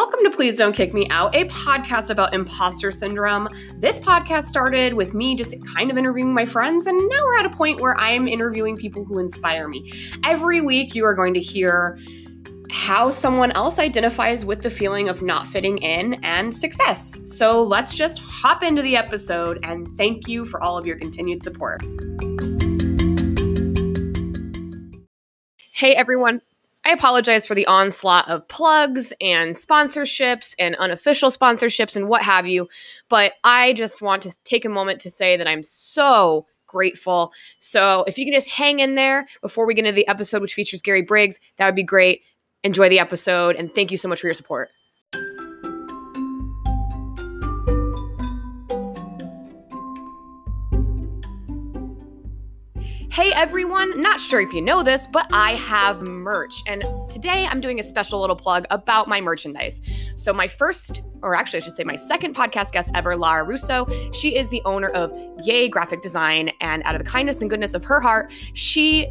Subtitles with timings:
[0.00, 3.48] Welcome to Please Don't Kick Me Out, a podcast about imposter syndrome.
[3.74, 7.44] This podcast started with me just kind of interviewing my friends, and now we're at
[7.44, 9.92] a point where I'm interviewing people who inspire me.
[10.24, 11.98] Every week, you are going to hear
[12.70, 17.20] how someone else identifies with the feeling of not fitting in and success.
[17.36, 21.42] So let's just hop into the episode, and thank you for all of your continued
[21.42, 21.82] support.
[25.72, 26.40] Hey everyone,
[26.90, 32.48] I apologize for the onslaught of plugs and sponsorships and unofficial sponsorships and what have
[32.48, 32.68] you,
[33.08, 37.32] but I just want to take a moment to say that I'm so grateful.
[37.60, 40.54] So if you can just hang in there before we get into the episode, which
[40.54, 42.22] features Gary Briggs, that would be great.
[42.64, 44.70] Enjoy the episode and thank you so much for your support.
[53.20, 56.62] Hey everyone, not sure if you know this, but I have merch.
[56.66, 59.82] And today I'm doing a special little plug about my merchandise.
[60.16, 63.86] So, my first, or actually, I should say, my second podcast guest ever, Lara Russo,
[64.14, 65.12] she is the owner of
[65.44, 66.48] Yay Graphic Design.
[66.62, 69.10] And out of the kindness and goodness of her heart, she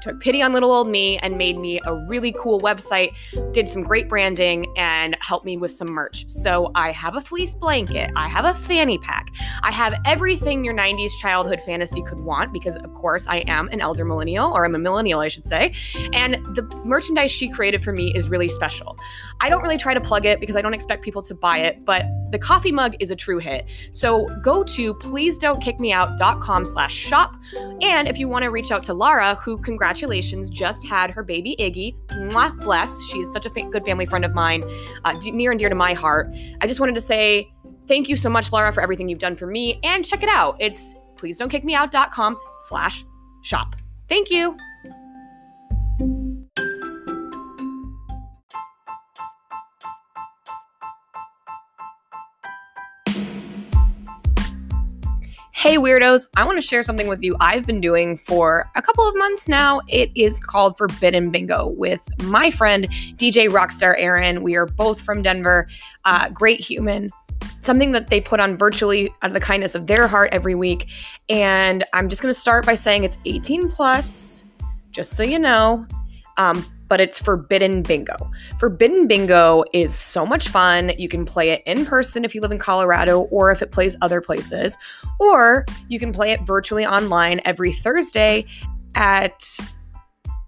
[0.00, 3.12] took pity on little old me and made me a really cool website,
[3.52, 6.28] did some great branding, and helped me with some merch.
[6.28, 9.28] So I have a fleece blanket, I have a fanny pack,
[9.62, 13.80] I have everything your 90s childhood fantasy could want, because of course I am an
[13.80, 15.74] elder millennial, or I'm a millennial, I should say.
[16.12, 18.96] And the merchandise she created for me is really special.
[19.40, 21.84] I don't really try to plug it because I don't expect people to buy it,
[21.84, 23.66] but the coffee mug is a true hit.
[23.92, 27.36] So go to please don't kick me out.com slash shop.
[27.80, 31.24] And if you want to reach out to Lara, who congratulations congratulations, just had her
[31.24, 31.96] baby Iggy.
[32.30, 33.02] Mwah, bless.
[33.06, 34.62] She's such a fa- good family friend of mine,
[35.04, 36.32] uh, d- near and dear to my heart.
[36.60, 37.52] I just wanted to say
[37.88, 39.80] thank you so much, Laura, for everything you've done for me.
[39.82, 40.56] And check it out.
[40.60, 43.04] It's please don't kick me out.com slash
[43.42, 43.74] shop.
[44.08, 44.56] Thank you.
[55.60, 59.06] Hey, weirdos, I want to share something with you I've been doing for a couple
[59.06, 59.82] of months now.
[59.88, 62.88] It is called Forbidden Bingo with my friend,
[63.18, 64.42] DJ Rockstar Aaron.
[64.42, 65.68] We are both from Denver.
[66.06, 67.10] Uh, great human.
[67.60, 70.88] Something that they put on virtually out of the kindness of their heart every week.
[71.28, 74.46] And I'm just going to start by saying it's 18 plus,
[74.92, 75.86] just so you know.
[76.38, 78.16] Um, but it's Forbidden Bingo.
[78.58, 80.90] Forbidden Bingo is so much fun.
[80.98, 83.96] You can play it in person if you live in Colorado or if it plays
[84.02, 84.76] other places,
[85.20, 88.44] or you can play it virtually online every Thursday
[88.96, 89.40] at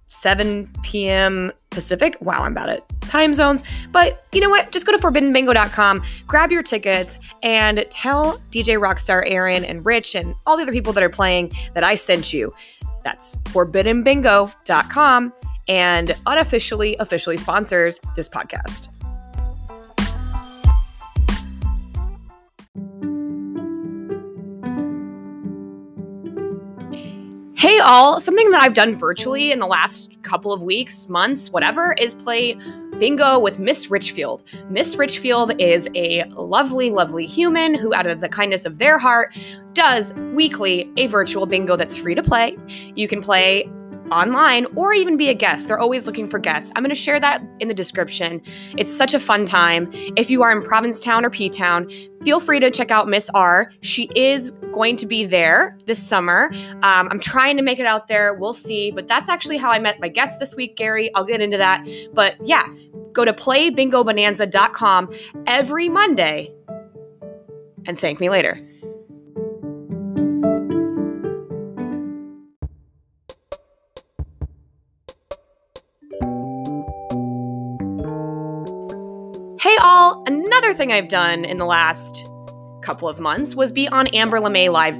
[0.09, 1.53] 7 p.m.
[1.71, 2.19] Pacific.
[2.21, 3.63] Wow, I'm bad at time zones.
[3.93, 4.73] But you know what?
[4.73, 10.35] Just go to forbiddenbingo.com, grab your tickets, and tell DJ Rockstar Aaron and Rich and
[10.45, 12.53] all the other people that are playing that I sent you.
[13.05, 15.33] That's forbiddenbingo.com
[15.69, 18.89] and unofficially officially sponsors this podcast.
[27.63, 31.95] Hey, all, something that I've done virtually in the last couple of weeks, months, whatever,
[31.97, 32.59] is play
[32.99, 34.43] bingo with Miss Richfield.
[34.69, 39.37] Miss Richfield is a lovely, lovely human who, out of the kindness of their heart,
[39.75, 42.59] does weekly a virtual bingo that's free to play.
[42.97, 43.71] You can play
[44.13, 45.69] online or even be a guest.
[45.69, 46.71] They're always looking for guests.
[46.77, 48.43] I'm going to share that in the description.
[48.77, 49.91] It's such a fun time.
[50.17, 51.91] If you are in Provincetown or P Town,
[52.25, 53.73] feel free to check out Miss R.
[53.81, 56.51] She is going to be there this summer.
[56.83, 58.35] Um, I'm trying to make it out there.
[58.35, 58.91] We'll see.
[58.91, 61.11] But that's actually how I met my guest this week, Gary.
[61.15, 61.87] I'll get into that.
[62.13, 62.67] But yeah,
[63.13, 65.13] go to playbingobonanza.com
[65.47, 66.55] every Monday
[67.87, 68.61] and thank me later.
[79.61, 82.29] Hey, all, another thing I've done in the last
[82.83, 84.97] couple of months was be on Amber LeMay Live.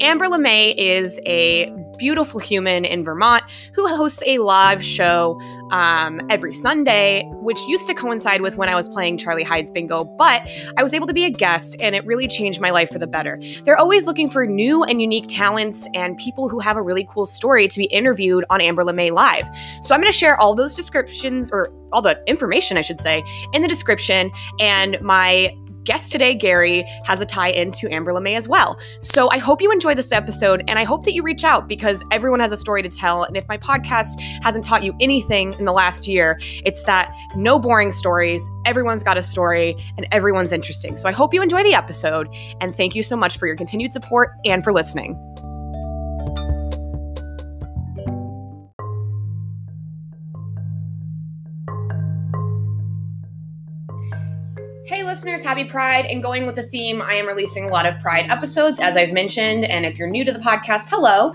[0.00, 1.66] Amber LeMay is a
[1.96, 5.40] beautiful human in Vermont who hosts a live show
[5.70, 10.04] um, every Sunday, which used to coincide with when I was playing Charlie Hides' Bingo,
[10.04, 12.98] but I was able to be a guest and it really changed my life for
[12.98, 13.40] the better.
[13.64, 17.26] They're always looking for new and unique talents and people who have a really cool
[17.26, 19.46] story to be interviewed on Amber LeMay Live.
[19.82, 23.24] So I'm going to share all those descriptions or all the information, I should say,
[23.52, 28.36] in the description and my guest today, Gary, has a tie in to Amber LeMay
[28.36, 28.78] as well.
[29.00, 32.04] So I hope you enjoy this episode and I hope that you reach out because
[32.10, 33.22] everyone has a story to tell.
[33.22, 37.58] And if my podcast hasn't taught you anything in the last year, it's that no
[37.58, 38.42] boring stories.
[38.66, 40.96] Everyone's got a story and everyone's interesting.
[40.96, 42.28] So I hope you enjoy the episode
[42.60, 45.16] and thank you so much for your continued support and for listening.
[55.26, 56.06] Listeners, happy Pride.
[56.06, 59.12] And going with the theme, I am releasing a lot of Pride episodes, as I've
[59.12, 59.64] mentioned.
[59.64, 61.34] And if you're new to the podcast, hello.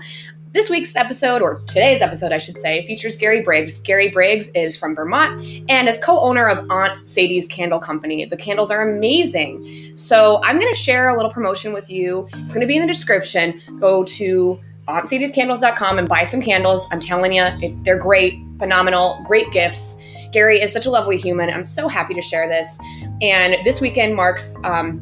[0.54, 3.80] This week's episode, or today's episode, I should say, features Gary Briggs.
[3.80, 8.24] Gary Briggs is from Vermont and is co owner of Aunt Sadie's Candle Company.
[8.24, 9.94] The candles are amazing.
[9.94, 12.28] So I'm going to share a little promotion with you.
[12.32, 13.60] It's going to be in the description.
[13.78, 16.88] Go to auntsadiescandles.com and buy some candles.
[16.90, 17.46] I'm telling you,
[17.82, 19.98] they're great, phenomenal, great gifts.
[20.32, 21.50] Gary is such a lovely human.
[21.50, 22.78] I'm so happy to share this.
[23.20, 25.00] And this weekend marks um,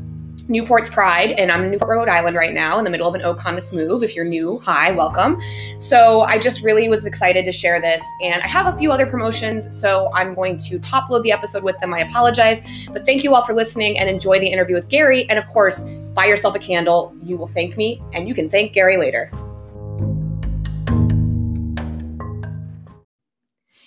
[0.48, 3.20] Newport's Pride, and I'm in Newport, Rhode Island right now in the middle of an
[3.20, 4.02] Oconus move.
[4.02, 5.40] If you're new, hi, welcome.
[5.78, 9.06] So I just really was excited to share this, and I have a few other
[9.06, 11.94] promotions, so I'm going to top load the episode with them.
[11.94, 12.62] I apologize,
[12.92, 15.30] but thank you all for listening and enjoy the interview with Gary.
[15.30, 17.14] And of course, buy yourself a candle.
[17.22, 19.30] You will thank me, and you can thank Gary later.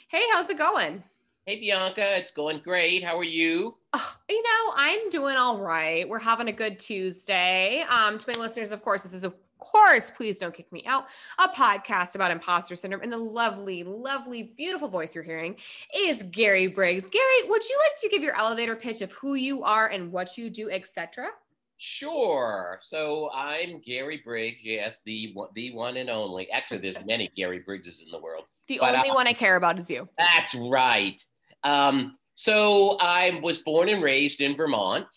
[0.08, 1.04] Hey, how's it going?
[1.46, 3.04] Hey, Bianca, it's going great.
[3.04, 3.76] How are you?
[3.92, 6.08] Oh, you know, I'm doing all right.
[6.08, 7.84] We're having a good Tuesday.
[7.90, 11.08] Um, to my listeners, of course, this is of course, please don't kick me out,
[11.40, 13.02] a podcast about imposter syndrome.
[13.02, 15.58] And the lovely, lovely, beautiful voice you're hearing
[15.94, 17.08] is Gary Briggs.
[17.08, 20.38] Gary, would you like to give your elevator pitch of who you are and what
[20.38, 21.28] you do, etc.?
[21.76, 22.80] Sure.
[22.82, 24.64] So I'm Gary Briggs.
[24.64, 26.50] Yes, the the one and only.
[26.52, 28.46] Actually, there's many Gary Briggses in the world.
[28.68, 30.08] The but, only uh, one I care about is you.
[30.18, 31.22] That's right.
[31.64, 35.08] Um, so I was born and raised in Vermont,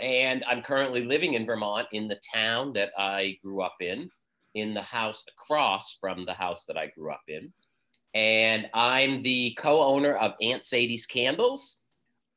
[0.00, 4.10] and I'm currently living in Vermont in the town that I grew up in,
[4.54, 7.52] in the house across from the house that I grew up in.
[8.14, 11.80] And I'm the co owner of Aunt Sadie's Candles.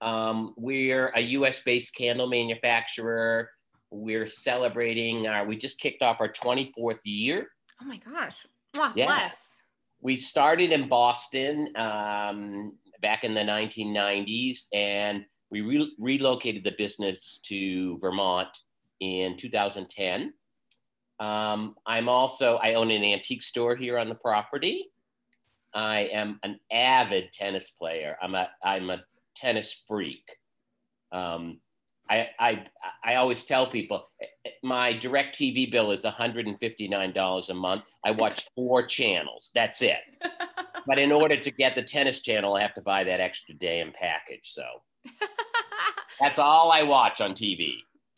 [0.01, 3.49] Um, we're a US based candle manufacturer.
[3.89, 7.47] We're celebrating, our, we just kicked off our 24th year.
[7.81, 8.45] Oh my gosh.
[8.75, 9.05] Wow, yeah.
[9.05, 9.61] bless.
[10.01, 17.39] We started in Boston um, back in the 1990s, and we re- relocated the business
[17.45, 18.49] to Vermont
[18.99, 20.33] in 2010.
[21.19, 24.91] Um, I'm also I own an antique store here on the property.
[25.73, 28.17] I am an avid tennis player.
[28.21, 29.03] I'm a I'm a
[29.35, 30.23] tennis freak.
[31.11, 31.59] Um,
[32.09, 32.63] I, I,
[33.03, 34.09] I always tell people
[34.63, 37.83] my DirecTV bill is $159 a month.
[38.05, 39.51] I watch four channels.
[39.53, 39.97] That's it.
[40.87, 43.91] but in order to get the tennis channel, I have to buy that extra damn
[43.91, 44.51] package.
[44.53, 44.63] So
[46.19, 47.75] that's all I watch on TV.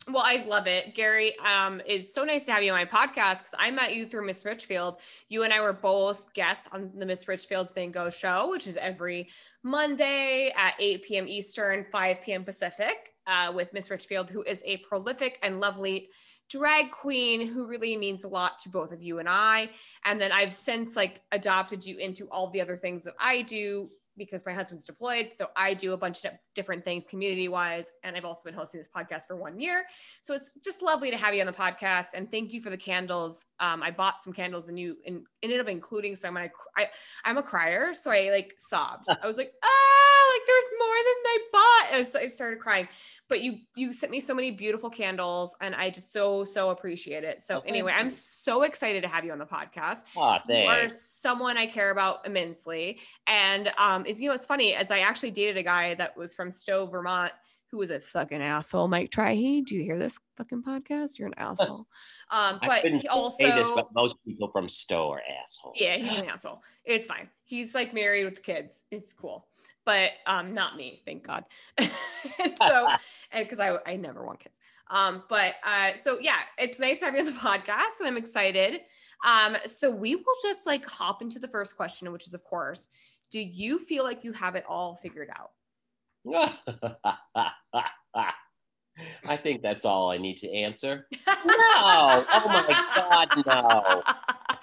[0.08, 0.94] Well, I love it.
[0.94, 4.06] Gary, um, it's so nice to have you on my podcast because I met you
[4.06, 4.96] through Miss Richfield.
[5.28, 9.28] You and I were both guests on the Miss Richfield's Bingo Show, which is every
[9.62, 11.28] Monday at 8 p.m.
[11.28, 12.44] Eastern, 5 p.m.
[12.44, 16.08] Pacific, uh, with Miss Richfield, who is a prolific and lovely
[16.50, 19.70] drag queen who really means a lot to both of you and I.
[20.04, 23.88] And then I've since like adopted you into all the other things that I do
[24.20, 25.32] because my husband's deployed.
[25.32, 27.90] So I do a bunch of different things community wise.
[28.04, 29.86] And I've also been hosting this podcast for one year.
[30.20, 32.08] So it's just lovely to have you on the podcast.
[32.14, 33.44] And thank you for the candles.
[33.58, 36.36] Um, I bought some candles and you and ended up including some.
[36.36, 36.90] And I, I,
[37.24, 37.94] I'm a crier.
[37.94, 39.06] So I like sobbed.
[39.22, 41.98] I was like, ah, like there's more than I bought.
[41.98, 42.88] And so I started crying.
[43.28, 47.24] But you, you sent me so many beautiful candles and I just so, so appreciate
[47.24, 47.40] it.
[47.40, 47.92] So oh, anyway.
[47.96, 50.04] I'm so excited to have you on the podcast.
[50.16, 52.98] Oh, you are someone I care about immensely.
[53.26, 56.34] And um, it's, you know, it's funny as I actually dated a guy that was
[56.34, 57.32] from Stowe, Vermont,
[57.70, 58.88] who was a fucking asshole.
[58.88, 61.18] Mike Trihey, do you hear this fucking podcast?
[61.18, 61.86] You're an asshole.
[62.30, 65.76] Um, but he also say this, but most people from Stowe are assholes.
[65.78, 66.62] Yeah, he's an asshole.
[66.84, 67.28] It's fine.
[67.44, 68.84] He's like married with kids.
[68.90, 69.46] It's cool.
[69.84, 71.44] But um, not me, thank God.
[71.80, 72.88] so,
[73.36, 74.58] because I I never want kids.
[74.90, 78.16] Um, but uh, so yeah, it's nice to have you on the podcast, and I'm
[78.16, 78.80] excited.
[79.24, 82.88] Um, so we will just like hop into the first question, which is of course,
[83.30, 85.50] do you feel like you have it all figured out?
[89.24, 91.06] I think that's all I need to answer.
[91.46, 92.26] No.
[92.32, 94.02] Oh my God, no.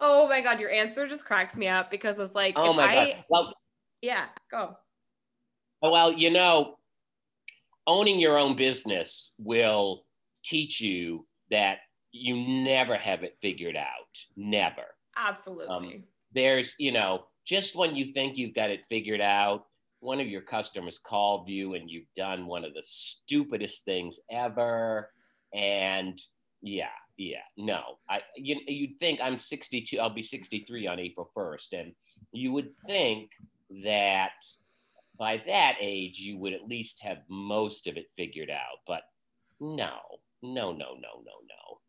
[0.00, 2.94] Oh my God, your answer just cracks me up because it's like, oh my I,
[2.94, 3.24] God.
[3.28, 3.54] Well,
[4.02, 4.76] yeah, go.
[5.80, 6.76] Well, you know,
[7.86, 10.04] owning your own business will
[10.44, 11.78] teach you that
[12.12, 13.86] you never have it figured out.
[14.36, 14.84] Never.
[15.16, 15.66] Absolutely.
[15.68, 19.66] Um, there's, you know, just when you think you've got it figured out,
[20.00, 25.10] one of your customers called you and you've done one of the stupidest things ever.
[25.54, 26.20] And
[26.60, 31.80] yeah, yeah, no, I you, you'd think I'm 62, I'll be 63 on April 1st.
[31.80, 31.92] And
[32.32, 33.30] you would think
[33.84, 34.32] that
[35.18, 38.78] by that age, you would at least have most of it figured out.
[38.86, 39.02] But
[39.60, 39.98] no,
[40.42, 41.80] no, no, no, no, no.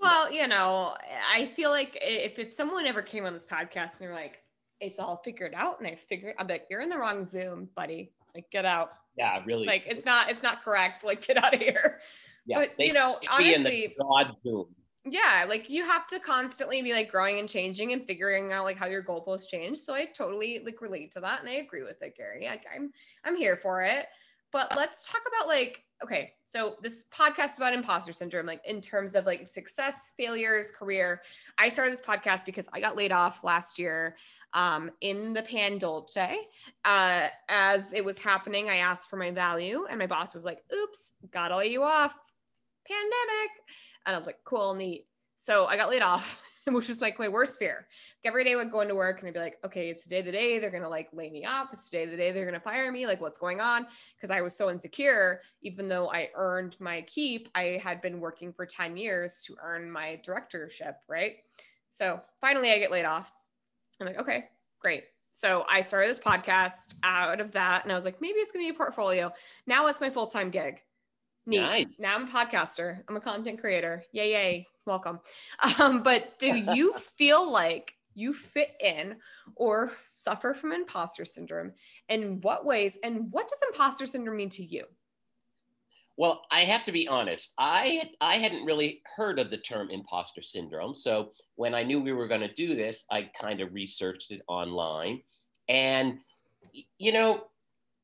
[0.00, 0.94] Well, you know,
[1.30, 4.40] I feel like if, if someone ever came on this podcast and they're like,
[4.80, 8.12] it's all figured out and I figured I'm like, you're in the wrong Zoom, buddy.
[8.34, 8.92] Like get out.
[9.16, 9.66] Yeah, really.
[9.66, 11.04] Like it's not it's not correct.
[11.04, 12.00] Like get out of here.
[12.46, 14.66] yeah, but you know, honestly, God zone.
[15.04, 18.78] yeah, like you have to constantly be like growing and changing and figuring out like
[18.78, 19.76] how your goalposts change.
[19.78, 22.46] So I totally like relate to that and I agree with it, Gary.
[22.48, 22.90] Like I'm
[23.24, 24.06] I'm here for it.
[24.52, 28.80] But let's talk about like okay, so this podcast is about imposter syndrome, like in
[28.80, 31.20] terms of like success, failures, career.
[31.58, 34.16] I started this podcast because I got laid off last year
[34.54, 36.38] um, in the pan dolce.
[36.84, 40.62] Uh, as it was happening, I asked for my value, and my boss was like,
[40.74, 42.16] "Oops, gotta lay you off."
[42.86, 43.50] Pandemic,
[44.06, 45.06] and I was like, "Cool, neat."
[45.38, 47.86] So I got laid off, which was like my worst fear.
[48.24, 50.32] Every day I would go into work and I'd be like, "Okay, it's today the
[50.32, 51.68] day they're gonna like lay me off.
[51.72, 53.06] It's today the day they're gonna fire me.
[53.06, 53.86] Like, what's going on?"
[54.16, 55.40] Because I was so insecure.
[55.62, 59.90] Even though I earned my keep, I had been working for ten years to earn
[59.90, 61.36] my directorship, right?
[61.88, 63.32] So finally, I get laid off
[64.00, 64.48] I'm like, okay,
[64.80, 65.04] great.
[65.32, 68.64] So I started this podcast out of that, and I was like, maybe it's gonna
[68.64, 69.30] be a portfolio.
[69.66, 70.82] Now it's my full time gig.
[71.46, 71.60] Neat.
[71.60, 72.00] Nice.
[72.00, 73.00] Now I'm a podcaster.
[73.08, 74.04] I'm a content creator.
[74.12, 74.66] Yay, yay.
[74.86, 75.20] Welcome.
[75.78, 79.16] Um, but do you feel like you fit in
[79.56, 81.72] or suffer from imposter syndrome?
[82.08, 82.98] In what ways?
[83.02, 84.84] And what does imposter syndrome mean to you?
[86.16, 87.54] Well, I have to be honest.
[87.56, 90.94] I I hadn't really heard of the term imposter syndrome.
[90.94, 94.42] So when I knew we were going to do this, I kind of researched it
[94.46, 95.22] online,
[95.66, 96.18] and
[96.98, 97.44] you know,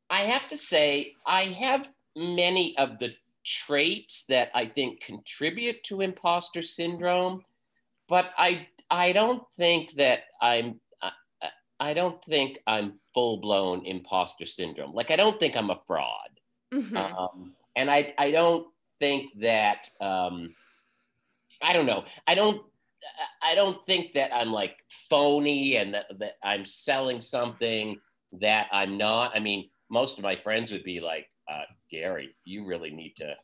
[0.08, 3.14] I have to say I have many of the
[3.46, 7.42] traits that I think contribute to imposter syndrome,
[8.08, 10.80] but I I don't think that I'm
[11.78, 14.92] I don't think I'm full blown imposter syndrome.
[14.92, 16.30] Like I don't think I'm a fraud.
[16.72, 16.96] Mhm.
[16.96, 18.66] Um, and I I don't
[18.98, 20.54] think that um,
[21.60, 22.62] I don't know I don't
[23.42, 28.00] I don't think that I'm like phony and that, that I'm selling something
[28.40, 29.32] that I'm not.
[29.36, 33.36] I mean, most of my friends would be like, uh, Gary, you really need to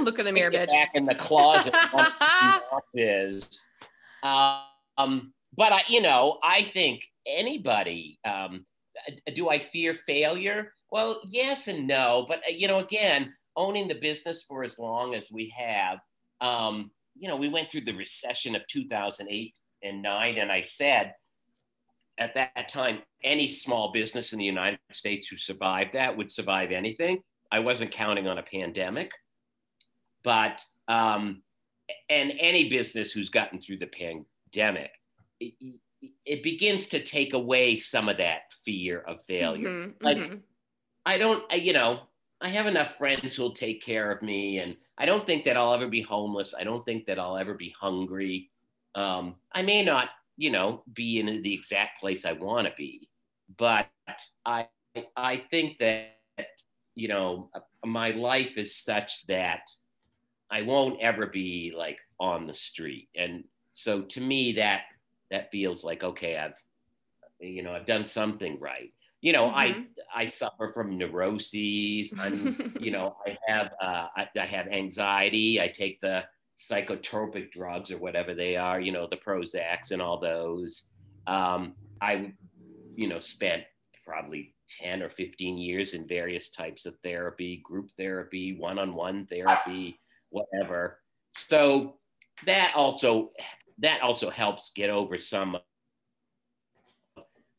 [0.00, 0.68] Look in the mirror, bitch.
[0.68, 1.74] back in the closet.
[1.92, 3.68] what you want is.
[4.22, 8.18] Um, but I, you know, I think anybody.
[8.24, 8.66] Um,
[9.34, 10.72] do I fear failure?
[10.90, 12.24] Well, yes and no.
[12.28, 15.98] But uh, you know, again, owning the business for as long as we have,
[16.40, 21.14] um, you know, we went through the recession of 2008 and nine, and I said
[22.18, 26.70] at that time, any small business in the United States who survived that would survive
[26.70, 27.22] anything.
[27.52, 29.10] I wasn't counting on a pandemic,
[30.22, 31.42] but um,
[32.08, 34.90] and any business who's gotten through the pandemic,
[35.40, 35.80] it,
[36.24, 39.68] it begins to take away some of that fear of failure.
[39.68, 40.40] Mhm, Like, mhm.
[41.06, 42.00] I don't, I, you know,
[42.40, 45.74] I have enough friends who'll take care of me, and I don't think that I'll
[45.74, 46.54] ever be homeless.
[46.58, 48.50] I don't think that I'll ever be hungry.
[48.94, 53.08] Um, I may not, you know, be in the exact place I want to be,
[53.56, 53.88] but
[54.46, 54.68] I,
[55.16, 56.19] I think that,
[57.00, 57.50] you know,
[57.84, 59.62] my life is such that
[60.50, 64.82] I won't ever be like on the street, and so to me that
[65.30, 66.58] that feels like okay, I've,
[67.40, 68.92] you know, I've done something right.
[69.22, 69.86] You know Mhm.
[70.14, 72.12] i i suffer from neuroses.
[72.24, 72.36] I'm
[72.84, 75.60] you know i have uh I, I have anxiety.
[75.60, 76.24] I take the
[76.56, 80.72] psychotropic drugs or whatever they are you know the prozacs and all those.
[81.26, 81.62] Um
[82.00, 82.12] i
[83.00, 83.62] you know spent
[84.06, 89.98] probably 10 or 15 years in various types of therapy group therapy one-on-one therapy
[90.30, 91.00] whatever
[91.34, 91.98] so
[92.46, 93.32] that also
[93.78, 95.62] that also helps get over some of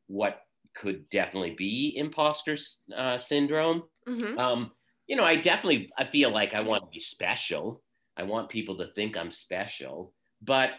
[0.07, 0.41] what
[0.73, 2.57] could definitely be imposter
[2.95, 3.83] uh, syndrome.
[4.07, 4.37] Mhm.
[4.37, 4.71] Um,
[5.07, 7.83] you know, I definitely I feel like I want to be special.
[8.17, 10.13] I want people to think I'm special.
[10.41, 10.71] But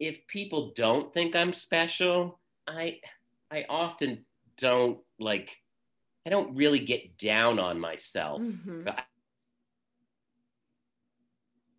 [0.00, 3.00] if people don't think I'm special, I
[3.50, 5.56] I often don't like
[6.28, 8.42] I don't really get down on myself.
[8.42, 8.86] Mhm.
[8.86, 9.02] I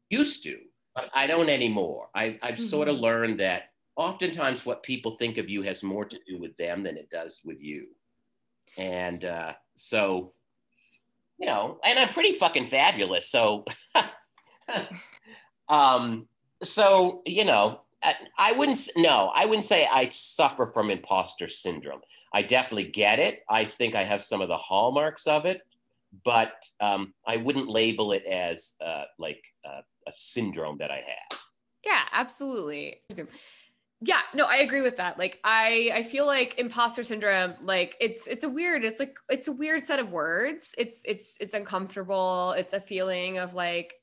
[0.10, 0.58] used to,
[0.96, 2.10] but I don't anymore.
[2.16, 6.18] I, I've sort of learned that oftentimes what people think of you has more to
[6.28, 7.90] do with them than it does with you.
[8.76, 10.34] And uh, so,
[11.38, 13.30] you know, and I'm pretty fucking fabulous.
[13.30, 13.66] So,
[15.70, 16.28] um,
[16.64, 18.80] so you know, I, wouldn't.
[18.96, 22.02] No, I wouldn't say I suffer from imposter syndrome.
[22.34, 23.42] I definitely get it.
[23.50, 25.62] I think I have some of the hallmarks of it,
[26.24, 31.40] but um, I wouldn't label it as uh, like uh, a syndrome that I have.
[31.86, 33.02] Yeah, absolutely.
[34.02, 35.20] Yeah, no, I agree with that.
[35.20, 39.50] Like I I feel like imposter syndrome like it's it's a weird it's like it's
[39.50, 40.74] a weird set of words.
[40.78, 42.52] It's it's it's uncomfortable.
[42.52, 43.96] It's a feeling of like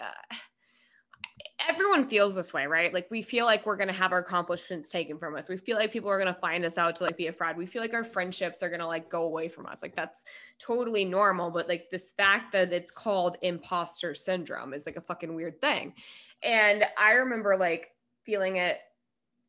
[0.00, 0.36] uh,
[1.68, 2.92] everyone feels this way, right?
[2.92, 5.48] Like we feel like we're gonna have our accomplishments taken from us.
[5.48, 7.56] We feel like people are gonna find us out to like be a fraud.
[7.56, 9.82] We feel like our friendships are gonna like go away from us.
[9.82, 10.24] Like that's
[10.58, 11.50] totally normal.
[11.50, 15.94] But like this fact that it's called imposter syndrome is like a fucking weird thing.
[16.42, 17.90] And I remember like
[18.24, 18.78] feeling it,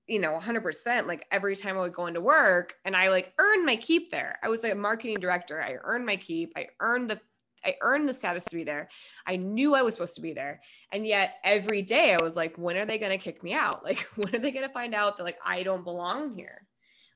[0.08, 1.08] you know, 100%.
[1.08, 4.38] Like every time I would go into work and I like earned my keep there.
[4.44, 5.62] I was like a marketing director.
[5.62, 6.54] I earned my keep.
[6.56, 7.20] I earned the
[7.64, 8.90] I earned the status to be there.
[9.26, 10.62] I knew I was supposed to be there.
[10.92, 13.84] And yet every day I was like, when are they going to kick me out?
[13.92, 16.66] Like, when are they going to find out that like I don't belong here?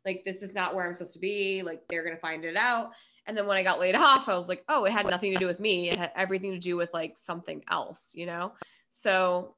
[0.06, 1.64] Like, this is not where I'm supposed to be.
[1.64, 2.92] Like, they're going to find it out.
[3.26, 5.38] And then when I got laid off, I was like, oh, it had nothing to
[5.38, 5.90] do with me.
[5.90, 8.54] It had everything to do with like something else, you know?
[8.90, 9.56] So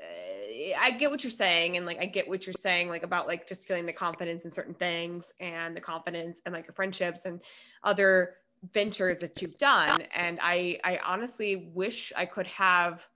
[0.00, 1.76] uh, I get what you're saying.
[1.76, 4.50] And like, I get what you're saying, like about like just feeling the confidence in
[4.50, 7.40] certain things and the confidence and like your friendships and
[7.82, 8.34] other
[8.72, 13.06] ventures that you've done and i i honestly wish i could have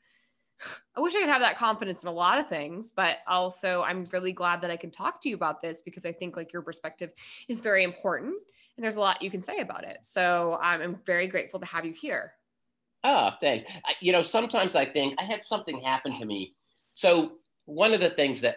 [0.97, 4.05] i wish i could have that confidence in a lot of things but also i'm
[4.13, 6.63] really glad that i can talk to you about this because i think like your
[6.63, 7.11] perspective
[7.49, 8.35] is very important
[8.79, 9.99] and there's a lot you can say about it.
[10.03, 12.33] So um, i'm very grateful to have you here.
[13.05, 13.65] Oh thanks.
[13.85, 16.55] I, you know sometimes i think i had something happen to me.
[16.95, 18.57] So one of the things that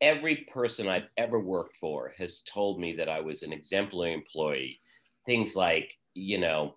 [0.00, 4.78] every person i've ever worked for has told me that i was an exemplary employee
[5.24, 6.74] things like you know,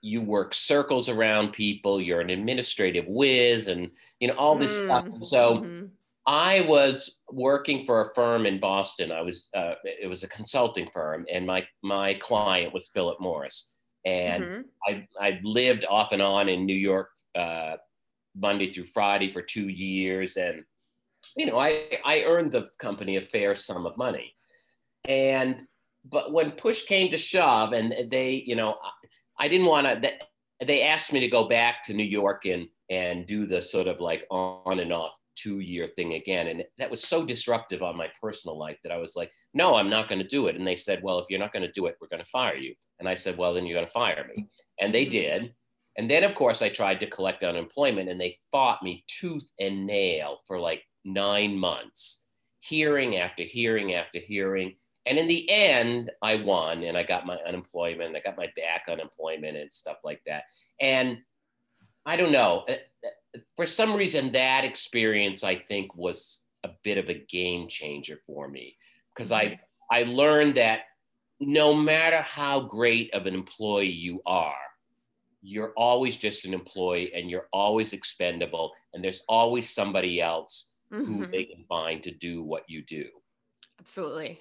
[0.00, 4.84] you work circles around people, you're an administrative whiz, and you know, all this mm.
[4.84, 5.06] stuff.
[5.22, 5.86] so mm-hmm.
[6.26, 9.12] I was working for a firm in Boston.
[9.12, 13.72] I was uh, it was a consulting firm, and my my client was Philip Morris.
[14.04, 14.60] And mm-hmm.
[14.86, 17.76] I I lived off and on in New York uh,
[18.36, 20.64] Monday through Friday for two years, and
[21.36, 24.34] you know I I earned the company a fair sum of money,
[25.04, 25.67] and
[26.10, 28.76] but when push came to shove and they you know
[29.38, 30.12] i didn't want to
[30.64, 34.00] they asked me to go back to new york and and do the sort of
[34.00, 36.48] like on and off two year thing again.
[36.48, 39.90] And that was so disruptive on my personal life that i was like no i'm
[39.90, 40.56] not going to do it.
[40.56, 42.56] And they said well if you're not going to do it we're going to fire
[42.56, 42.74] you.
[42.98, 44.48] And i said well then you're going to fire me.
[44.80, 45.10] And they mm-hmm.
[45.10, 45.54] did.
[45.96, 49.86] And then of course i tried to collect unemployment and they fought me tooth and
[49.86, 52.24] nail for like nine months
[52.60, 54.74] hearing after hearing after hearing
[55.08, 58.84] and in the end, I won and I got my unemployment, I got my back
[58.88, 60.44] unemployment and stuff like that.
[60.80, 61.18] And
[62.04, 66.98] I don't know, uh, uh, for some reason, that experience I think was a bit
[66.98, 68.76] of a game changer for me
[69.14, 69.54] because I, mm-hmm.
[69.90, 70.82] I learned that
[71.40, 74.54] no matter how great of an employee you are,
[75.40, 81.04] you're always just an employee and you're always expendable and there's always somebody else mm-hmm.
[81.04, 83.06] who they can find to do what you do.
[83.80, 84.40] Absolutely.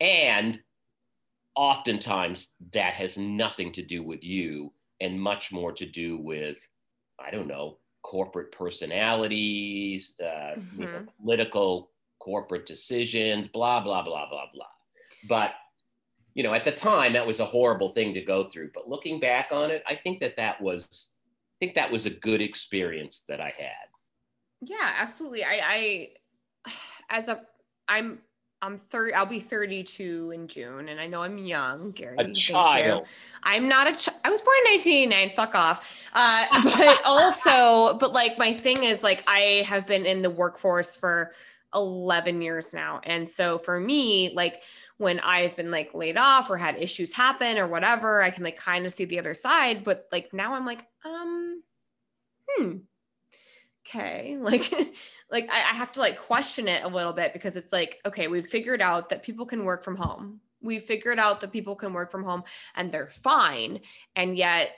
[0.00, 0.60] And
[1.54, 6.56] oftentimes that has nothing to do with you and much more to do with,
[7.18, 10.24] I don't know, corporate personalities, uh,
[10.56, 10.80] mm-hmm.
[10.80, 11.22] you know, mm-hmm.
[11.22, 14.66] political corporate decisions, blah, blah, blah, blah, blah.
[15.28, 15.50] But,
[16.34, 18.70] you know, at the time that was a horrible thing to go through.
[18.72, 22.10] But looking back on it, I think that that was, I think that was a
[22.10, 23.88] good experience that I had.
[24.60, 25.44] Yeah, absolutely.
[25.44, 26.70] I, I,
[27.10, 27.40] as a,
[27.88, 28.20] I'm
[28.60, 32.16] I'm 30 I'll be 32 in June and I know I'm young, Gary.
[32.18, 33.06] A child.
[33.42, 35.96] I'm not a ch- I was born in 1989, fuck off.
[36.12, 40.96] Uh, but also but like my thing is like I have been in the workforce
[40.96, 41.32] for
[41.74, 43.00] 11 years now.
[43.04, 44.62] And so for me like
[44.96, 48.56] when I've been like laid off or had issues happen or whatever, I can like
[48.56, 51.62] kind of see the other side, but like now I'm like um
[52.50, 52.76] hmm
[53.88, 54.72] okay like
[55.30, 58.28] like I, I have to like question it a little bit because it's like okay
[58.28, 60.40] we've figured out that people can work from home.
[60.60, 62.42] We figured out that people can work from home
[62.74, 63.80] and they're fine
[64.16, 64.70] and yet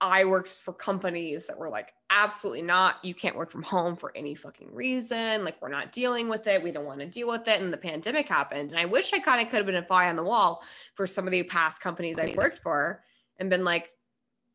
[0.00, 4.12] i worked for companies that were like absolutely not you can't work from home for
[4.14, 7.48] any fucking reason like we're not dealing with it we don't want to deal with
[7.48, 9.86] it and the pandemic happened and i wish i kind of could have been a
[9.86, 10.62] fly on the wall
[10.94, 13.02] for some of the past companies i've worked for
[13.38, 13.90] and been like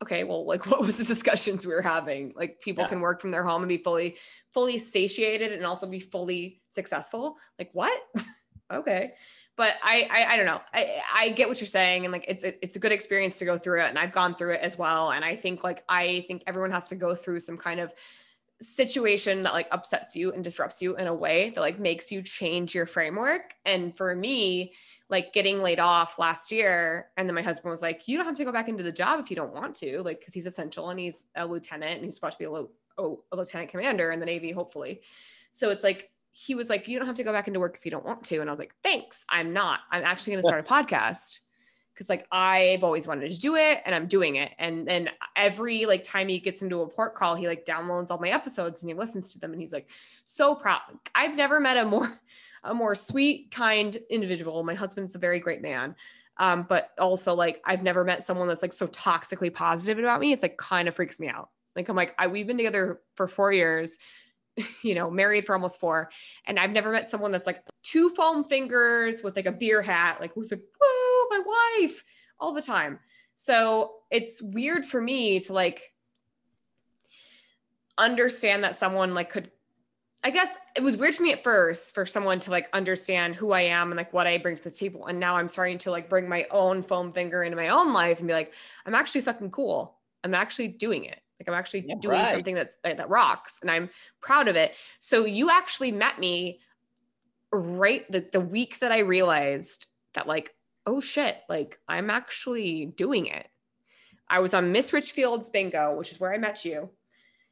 [0.02, 2.32] okay, well, like what was the discussions we were having?
[2.36, 2.88] Like people yeah.
[2.88, 4.16] can work from their home and be fully,
[4.52, 7.36] fully satiated and also be fully successful.
[7.58, 7.98] Like what?
[8.72, 9.14] okay.
[9.56, 10.60] But I, I, I don't know.
[10.72, 13.44] I, I get what you're saying, and like it's a, it's a good experience to
[13.44, 15.10] go through it, and I've gone through it as well.
[15.10, 17.92] And I think like I think everyone has to go through some kind of
[18.62, 22.22] situation that like upsets you and disrupts you in a way that like makes you
[22.22, 23.54] change your framework.
[23.66, 24.72] And for me,
[25.12, 28.34] like getting laid off last year and then my husband was like you don't have
[28.34, 30.88] to go back into the job if you don't want to like because he's essential
[30.88, 34.10] and he's a lieutenant and he's supposed to be a, lo- oh, a lieutenant commander
[34.10, 35.02] in the navy hopefully
[35.50, 37.84] so it's like he was like you don't have to go back into work if
[37.84, 40.48] you don't want to and i was like thanks i'm not i'm actually going to
[40.48, 41.40] start a podcast
[41.92, 44.52] because like I've always wanted to do it and I'm doing it.
[44.58, 48.18] And then every like time he gets into a port call, he like downloads all
[48.18, 49.90] my episodes and he listens to them and he's like
[50.24, 50.80] so proud.
[51.14, 52.18] I've never met a more
[52.64, 54.62] a more sweet, kind individual.
[54.62, 55.96] My husband's a very great man.
[56.38, 60.32] Um, but also like I've never met someone that's like so toxically positive about me.
[60.32, 61.50] It's like kind of freaks me out.
[61.76, 63.98] Like I'm like, I we've been together for four years,
[64.82, 66.10] you know, married for almost four.
[66.46, 70.20] And I've never met someone that's like two foam fingers with like a beer hat,
[70.20, 71.42] like who's like, whoa, my
[71.80, 72.02] wife
[72.40, 72.98] all the time.
[73.34, 75.92] So it's weird for me to like
[77.98, 79.50] understand that someone like could
[80.24, 83.50] I guess it was weird for me at first for someone to like understand who
[83.50, 85.06] I am and like what I bring to the table.
[85.06, 88.18] And now I'm starting to like bring my own foam finger into my own life
[88.18, 88.52] and be like,
[88.86, 89.96] I'm actually fucking cool.
[90.22, 91.20] I'm actually doing it.
[91.40, 92.30] Like I'm actually yeah, doing right.
[92.30, 94.74] something that's that, that rocks and I'm proud of it.
[95.00, 96.60] So you actually met me
[97.52, 100.54] right the, the week that I realized that like,
[100.86, 103.48] oh shit, like I'm actually doing it.
[104.28, 106.90] I was on Miss Richfield's bingo, which is where I met you.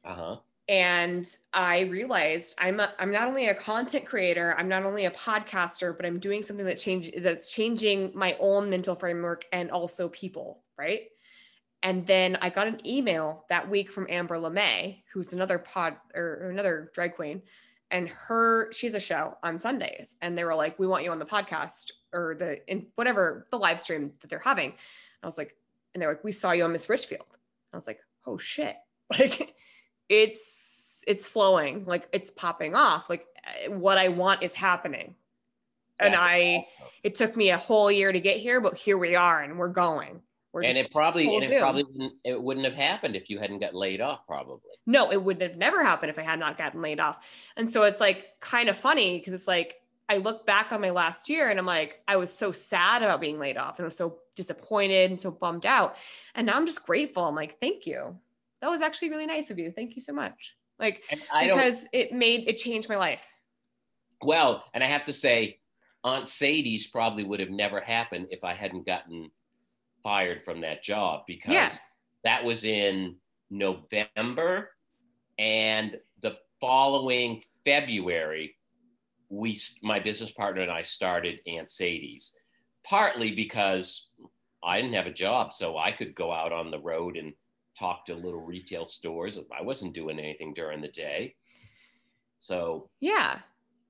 [0.05, 0.37] Uh-huh
[0.71, 5.11] and i realized i'm a, i'm not only a content creator i'm not only a
[5.11, 10.07] podcaster but i'm doing something that change that's changing my own mental framework and also
[10.09, 11.01] people right?
[11.83, 16.49] And then i got an email that week from amber lemay who's another pod or,
[16.49, 17.41] another drag queen
[17.91, 21.19] and her she's a show on sundays and they were like we want you on
[21.19, 24.73] the podcast or the in whatever the live stream that they're having.
[25.21, 25.55] I was like
[25.93, 27.25] and they're like we saw you on miss richfield.
[27.73, 28.77] I was like oh shit.
[29.19, 29.55] Like
[30.11, 33.25] it's it's flowing like it's popping off like
[33.63, 35.15] eh, what i want is happening.
[35.99, 36.91] And That's i awesome.
[37.03, 39.69] it took me a whole year to get here but here we are and we're
[39.69, 40.21] going.
[40.53, 43.59] We're and it probably and it probably wouldn't, it wouldn't have happened if you hadn't
[43.59, 44.59] got laid off probably.
[44.85, 47.19] No it would have never happened if i had not gotten laid off.
[47.55, 50.89] And so it's like kind of funny because it's like i look back on my
[50.89, 53.87] last year and i'm like i was so sad about being laid off and i
[53.87, 55.95] was so disappointed and so bummed out.
[56.35, 57.23] And now i'm just grateful.
[57.23, 58.17] I'm like thank you
[58.61, 59.71] that was actually really nice of you.
[59.71, 60.55] Thank you so much.
[60.79, 61.03] Like
[61.41, 63.25] because it made it changed my life.
[64.23, 65.59] Well, and I have to say,
[66.03, 69.29] Aunt Sadie's probably would have never happened if I hadn't gotten
[70.03, 71.71] fired from that job because yeah.
[72.23, 73.15] that was in
[73.51, 74.71] November
[75.37, 78.55] and the following February
[79.29, 82.31] we my business partner and I started Aunt Sadie's
[82.83, 84.09] partly because
[84.63, 87.33] I didn't have a job so I could go out on the road and
[87.81, 89.39] talked to little retail stores.
[89.57, 91.35] I wasn't doing anything during the day.
[92.37, 93.39] So, yeah.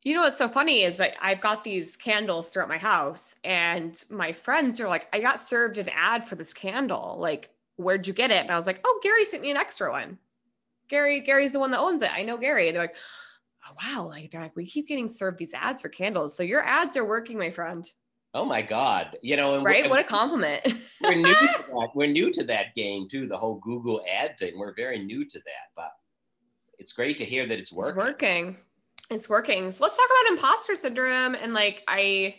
[0.03, 4.03] You know what's so funny is that I've got these candles throughout my house, and
[4.09, 7.17] my friends are like, I got served an ad for this candle.
[7.19, 8.41] Like, where'd you get it?
[8.41, 10.17] And I was like, Oh, Gary sent me an extra one.
[10.87, 12.11] Gary, Gary's the one that owns it.
[12.11, 12.67] I know Gary.
[12.67, 12.95] And they're like,
[13.69, 14.07] Oh, wow.
[14.07, 16.35] Like, they're like, we keep getting served these ads for candles.
[16.35, 17.87] So your ads are working, my friend.
[18.33, 19.17] Oh my God!
[19.21, 19.89] You know, right?
[19.89, 20.65] What a compliment.
[21.01, 21.89] we're new to that.
[21.93, 23.27] We're new to that game too.
[23.27, 24.57] The whole Google ad thing.
[24.57, 25.91] We're very new to that, but
[26.79, 27.91] it's great to hear that it's working.
[27.91, 28.57] It's working.
[29.11, 29.69] It's working.
[29.71, 31.35] So let's talk about imposter syndrome.
[31.35, 32.37] And like, I,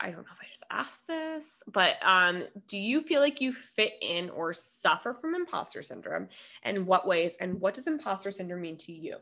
[0.00, 3.52] I don't know if I just asked this, but um, do you feel like you
[3.52, 6.28] fit in or suffer from imposter syndrome?
[6.64, 7.36] And what ways?
[7.40, 9.18] And what does imposter syndrome mean to you?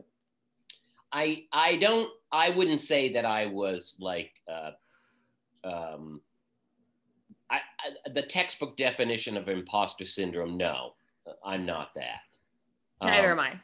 [1.13, 2.11] I I don't.
[2.33, 4.33] I wouldn't say that I was like.
[4.51, 4.71] Uh,
[5.67, 6.21] um,
[7.51, 10.95] I, I, the textbook definition of imposter syndrome, no,
[11.45, 12.21] I'm not that.
[13.03, 13.61] Neither um, am I.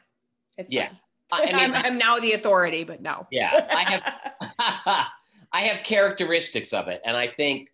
[0.57, 0.89] It's yeah.
[1.31, 3.27] I mean, I'm, I'm, now the authority, but no.
[3.31, 5.07] Yeah, I have,
[5.51, 7.69] I have characteristics of it, and I think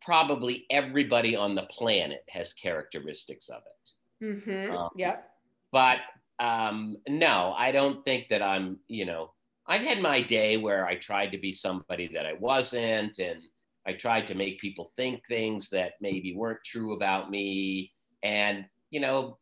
[0.00, 4.24] probably everybody on the planet has characteristics of it.
[4.24, 4.76] Mm-hmm.
[4.76, 5.30] Um, yep.
[5.72, 5.98] But
[6.38, 9.32] um, no, I don't think that I'm, you know,
[9.70, 13.40] I've had my day where I tried to be somebody that I wasn't, and
[13.86, 17.92] I tried to make people think things that maybe weren't true about me.
[18.24, 19.38] And, you know,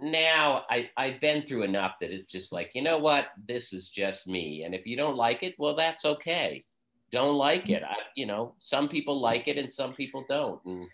[0.00, 3.90] now I, I've been through enough that it's just like, you know what, this is
[3.90, 4.62] just me.
[4.62, 6.64] And if you don't like it, well, that's okay.
[7.10, 7.82] Don't like it.
[7.82, 10.64] I, you know, some people like it and some people don't.
[10.66, 10.86] And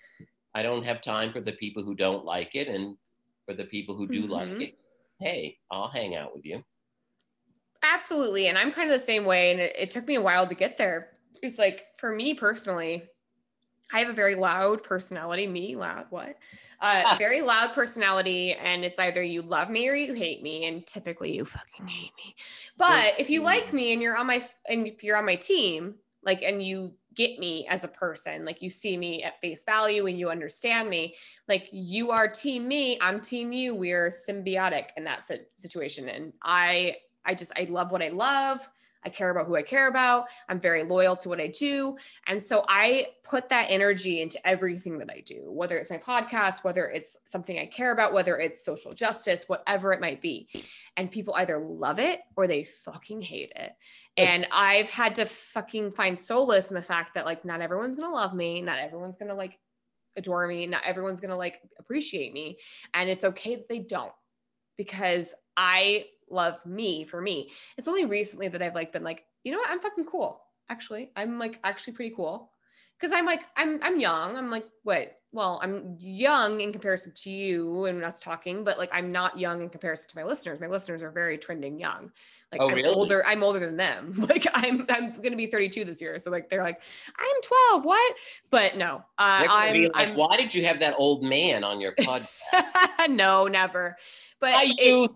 [0.54, 2.68] I don't have time for the people who don't like it.
[2.68, 2.96] And
[3.44, 4.32] for the people who do mm-hmm.
[4.32, 4.78] like it,
[5.20, 6.64] hey, I'll hang out with you.
[7.82, 8.48] Absolutely.
[8.48, 9.50] And I'm kind of the same way.
[9.50, 11.10] And it, it took me a while to get there.
[11.42, 13.04] It's like for me personally,
[13.92, 15.46] I have a very loud personality.
[15.46, 16.36] Me, loud, what?
[16.80, 17.14] Uh.
[17.18, 18.54] Very loud personality.
[18.54, 20.66] And it's either you love me or you hate me.
[20.66, 22.34] And typically you fucking hate me.
[22.78, 25.96] But if you like me and you're on my, and if you're on my team,
[26.24, 30.06] like, and you get me as a person, like you see me at face value
[30.06, 31.14] and you understand me,
[31.48, 33.74] like you are team me, I'm team you.
[33.74, 36.08] We're symbiotic in that situation.
[36.08, 38.66] And I I just, I love what I love.
[39.04, 40.26] I care about who I care about.
[40.48, 41.96] I'm very loyal to what I do.
[42.26, 46.62] And so I put that energy into everything that I do, whether it's my podcast,
[46.62, 50.48] whether it's something I care about, whether it's social justice, whatever it might be.
[50.96, 53.72] And people either love it or they fucking hate it.
[54.16, 58.08] And I've had to fucking find solace in the fact that like not everyone's going
[58.08, 59.58] to love me, not everyone's going to like
[60.16, 62.58] adore me, not everyone's going to like appreciate me.
[62.94, 64.12] And it's okay that they don't
[64.76, 67.50] because I love me for me.
[67.76, 69.70] It's only recently that I've like been like, you know what?
[69.70, 70.42] I'm fucking cool.
[70.68, 72.50] Actually, I'm like actually pretty cool.
[73.00, 74.36] Cause I'm like, I'm I'm young.
[74.36, 75.18] I'm like, what?
[75.32, 79.60] Well, I'm young in comparison to you and us talking, but like I'm not young
[79.62, 80.60] in comparison to my listeners.
[80.60, 82.12] My listeners are very trending young.
[82.52, 82.94] Like Oh, I'm really?
[82.94, 84.14] older, I'm older than them.
[84.28, 86.16] Like I'm I'm gonna be 32 this year.
[86.18, 86.80] So like they're like,
[87.18, 87.42] I'm
[87.72, 87.84] 12.
[87.84, 88.14] What?
[88.50, 91.92] But no, uh, I'm, like, I'm why did you have that old man on your
[91.96, 92.28] podcast?
[93.08, 93.96] no, never.
[94.38, 95.10] But Hi, it- youth.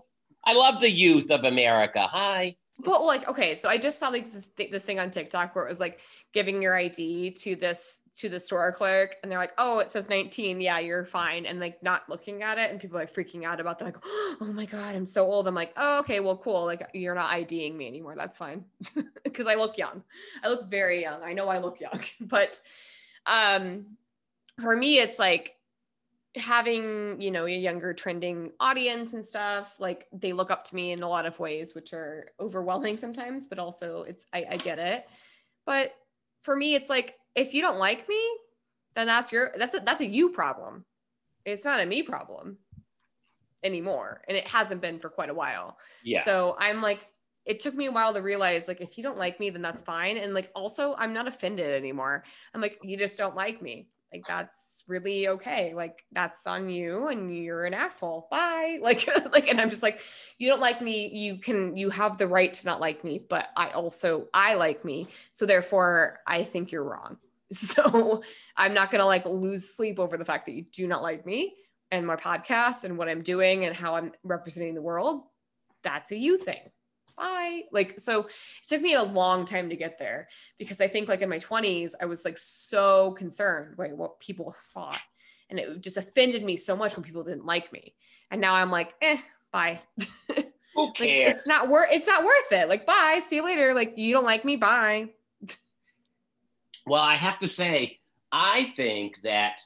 [0.46, 2.06] I love the youth of America.
[2.10, 2.56] Hi.
[2.78, 5.66] but like, okay, so I just saw like this, thi- this thing on TikTok where
[5.66, 6.00] it was like
[6.32, 10.08] giving your ID to this to the store clerk, and they're like, "Oh, it says
[10.08, 10.60] 19.
[10.60, 13.60] Yeah, you're fine," and like not looking at it, and people are like freaking out
[13.60, 13.78] about.
[13.78, 16.64] They're like, "Oh my god, I'm so old." I'm like, "Oh, okay, well, cool.
[16.66, 18.14] Like you're not IDing me anymore.
[18.14, 18.64] That's fine,"
[19.24, 20.02] because I look young.
[20.44, 21.22] I look very young.
[21.24, 22.60] I know I look young, but
[23.26, 23.86] um,
[24.62, 25.55] for me, it's like
[26.36, 30.92] having you know a younger trending audience and stuff like they look up to me
[30.92, 34.78] in a lot of ways which are overwhelming sometimes but also it's i, I get
[34.78, 35.06] it.
[35.64, 35.94] But
[36.42, 38.20] for me it's like if you don't like me
[38.94, 40.84] then that's your that's a that's a you problem.
[41.44, 42.58] It's not a me problem
[43.62, 45.78] anymore and it hasn't been for quite a while.
[46.04, 46.22] Yeah.
[46.22, 47.00] so i'm like
[47.46, 49.82] it took me a while to realize like if you don't like me then that's
[49.82, 50.18] fine.
[50.18, 52.24] And like also i'm not offended anymore.
[52.52, 55.74] I'm like you just don't like me like that's really okay.
[55.74, 58.28] Like that's on you and you're an asshole.
[58.30, 58.78] Bye.
[58.86, 60.00] Like like and i'm just like
[60.38, 61.08] you don't like me.
[61.08, 64.84] You can you have the right to not like me but i also i like
[64.84, 65.08] me.
[65.32, 67.18] So therefore i think you're wrong.
[67.52, 68.22] So
[68.56, 71.24] i'm not going to like lose sleep over the fact that you do not like
[71.24, 71.54] me
[71.92, 75.22] and my podcast and what i'm doing and how i'm representing the world.
[75.82, 76.70] That's a you thing
[77.16, 81.08] bye like so it took me a long time to get there because I think
[81.08, 85.00] like in my 20s, I was like so concerned by what people thought.
[85.48, 87.94] And it just offended me so much when people didn't like me.
[88.30, 89.18] And now I'm like, eh,
[89.52, 89.80] bye.
[90.74, 91.38] Who like cares?
[91.38, 92.68] it's not worth it's not worth it.
[92.68, 93.72] Like, bye, see you later.
[93.72, 95.10] Like you don't like me, bye.
[96.86, 97.98] Well, I have to say,
[98.30, 99.60] I think that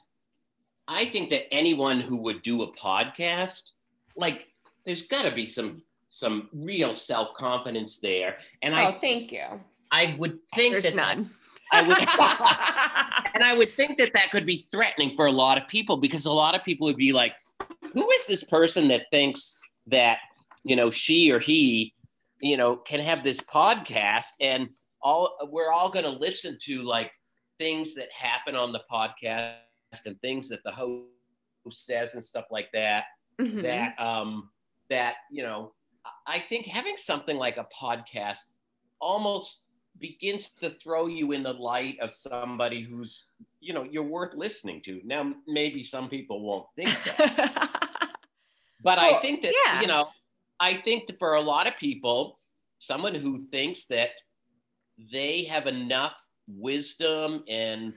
[0.87, 3.71] I think that anyone who would do a podcast,
[4.15, 4.47] like,
[4.85, 9.59] there's got to be some some real self confidence there, and oh, I thank you.
[9.91, 11.31] I would think There's that none.
[11.71, 11.97] I would,
[13.33, 16.25] and I would think that that could be threatening for a lot of people because
[16.25, 17.33] a lot of people would be like,
[17.93, 20.19] "Who is this person that thinks that
[20.63, 21.93] you know she or he,
[22.41, 24.69] you know, can have this podcast and
[25.01, 27.11] all we're all going to listen to like
[27.57, 29.55] things that happen on the podcast
[30.05, 31.05] and things that the host
[31.69, 33.05] says and stuff like that."
[33.39, 33.63] Mhm.
[33.63, 34.49] That um,
[34.89, 35.73] that you know,
[36.27, 38.39] I think having something like a podcast
[38.99, 39.63] almost
[39.99, 43.25] begins to throw you in the light of somebody who's
[43.59, 47.69] you know you're worth listening to now maybe some people won't think that
[48.83, 49.81] but i think that yeah.
[49.81, 50.07] you know
[50.59, 52.39] i think that for a lot of people
[52.79, 54.11] someone who thinks that
[55.11, 56.15] they have enough
[56.49, 57.93] wisdom and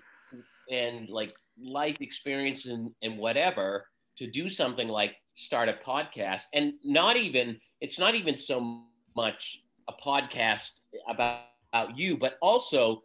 [0.71, 3.87] and like life experience and, and whatever
[4.17, 8.81] to do something like start a podcast and not even it's not even so
[9.15, 10.71] much a podcast
[11.07, 13.03] about, about you but also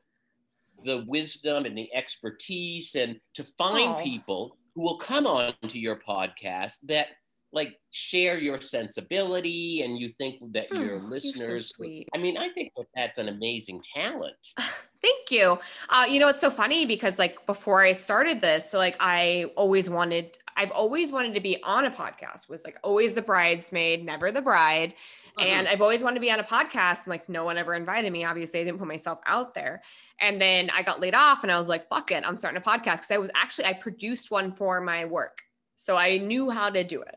[0.85, 4.01] the wisdom and the expertise and to find Aw.
[4.01, 7.07] people who will come on to your podcast that
[7.51, 12.07] like share your sensibility and you think that Oh, your so listeners sweet.
[12.13, 14.35] i mean i think that that's an amazing talent
[15.01, 15.57] Thank you.
[15.87, 19.45] Uh, you know, it's so funny because like before I started this, so like I
[19.55, 22.49] always wanted, I've always wanted to be on a podcast.
[22.49, 24.93] Was like always the bridesmaid, never the bride.
[25.39, 28.11] And I've always wanted to be on a podcast, and like no one ever invited
[28.11, 28.25] me.
[28.25, 29.81] Obviously, I didn't put myself out there.
[30.19, 32.69] And then I got laid off, and I was like, "Fuck it, I'm starting a
[32.69, 35.43] podcast." Because I was actually I produced one for my work,
[35.77, 37.15] so I knew how to do it.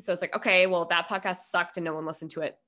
[0.00, 2.58] So it's like, okay, well, that podcast sucked, and no one listened to it.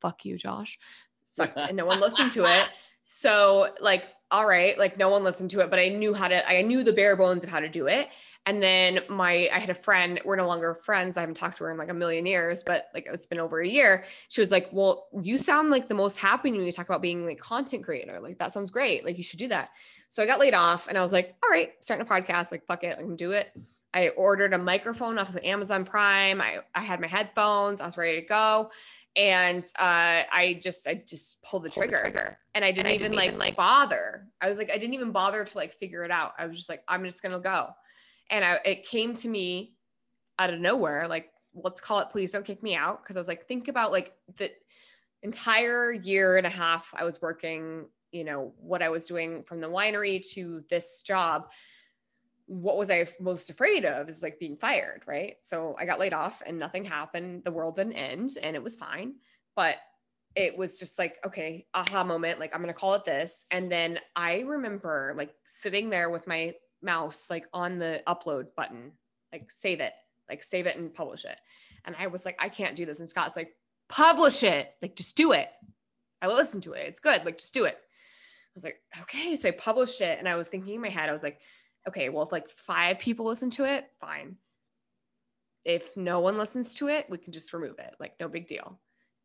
[0.00, 0.78] Fuck you, Josh.
[1.24, 2.66] Sucked, and no one listened to it.
[3.06, 6.48] So like, all right, like no one listened to it, but I knew how to,
[6.48, 8.08] I knew the bare bones of how to do it.
[8.44, 11.16] And then my, I had a friend, we're no longer friends.
[11.16, 13.60] I haven't talked to her in like a million years, but like it's been over
[13.60, 14.04] a year.
[14.28, 17.24] She was like, well, you sound like the most happy when you talk about being
[17.24, 18.18] like content creator.
[18.20, 19.04] Like that sounds great.
[19.04, 19.70] Like you should do that.
[20.08, 22.66] So I got laid off and I was like, all right, starting a podcast, like
[22.66, 23.52] fuck it, I can do it.
[23.96, 26.42] I ordered a microphone off of Amazon Prime.
[26.42, 28.70] I, I had my headphones, I was ready to go.
[29.16, 32.38] and uh, I just I just pulled the trigger, trigger.
[32.54, 34.26] and I didn't, and even, I didn't like, even like bother.
[34.42, 36.34] I was like I didn't even bother to like figure it out.
[36.38, 37.70] I was just like I'm just gonna go,
[38.30, 39.74] and I, it came to me
[40.38, 41.08] out of nowhere.
[41.08, 43.90] Like let's call it please don't kick me out because I was like think about
[43.90, 44.52] like the
[45.22, 47.86] entire year and a half I was working.
[48.12, 51.48] You know what I was doing from the winery to this job
[52.46, 55.36] what was I most afraid of is like being fired, right?
[55.42, 57.42] So I got laid off and nothing happened.
[57.44, 59.14] The world didn't end and it was fine.
[59.56, 59.76] But
[60.36, 62.38] it was just like, okay, aha moment.
[62.38, 63.46] Like, I'm going to call it this.
[63.50, 68.92] And then I remember like sitting there with my mouse, like on the upload button,
[69.32, 69.94] like save it,
[70.28, 71.38] like save it and publish it.
[71.84, 73.00] And I was like, I can't do this.
[73.00, 73.56] And Scott's like,
[73.88, 75.48] publish it, like, just do it.
[76.20, 76.86] I listened to it.
[76.86, 77.24] It's good.
[77.24, 77.74] Like, just do it.
[77.76, 79.36] I was like, okay.
[79.36, 81.40] So I published it and I was thinking in my head, I was like,
[81.88, 84.36] okay, well, if like five people listen to it, fine.
[85.64, 87.94] If no one listens to it, we can just remove it.
[87.98, 88.78] Like, no big deal.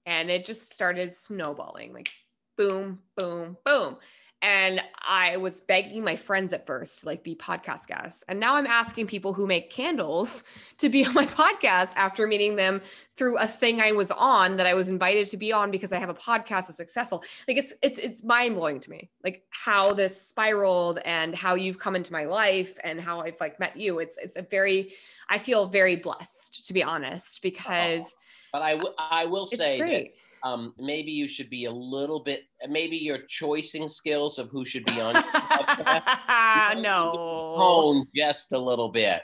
[0.06, 2.12] And it just started snowballing like
[2.58, 3.98] boom, boom, boom.
[4.42, 8.24] And I was begging my friends at first to like be podcast guests.
[8.28, 10.44] And now I'm asking people who make candles
[10.80, 12.82] to be on my podcast after meeting them
[13.16, 16.00] through a thing I was on that I was invited to be on because I
[16.00, 17.24] have a podcast that's successful.
[17.48, 19.12] Like it's it's it's mind blowing to me.
[19.24, 23.60] Like how this spiraled and how you've come into my life and how I've like
[23.60, 24.00] met you.
[24.00, 24.94] It's it's a very
[25.30, 28.20] I feel very blessed to be honest because oh,
[28.54, 30.12] but I, w- I will say that
[30.44, 34.86] um, maybe you should be a little bit, maybe your choicing skills of who should
[34.86, 35.14] be on.
[36.82, 37.12] no.
[37.58, 39.22] Hone just a little bit.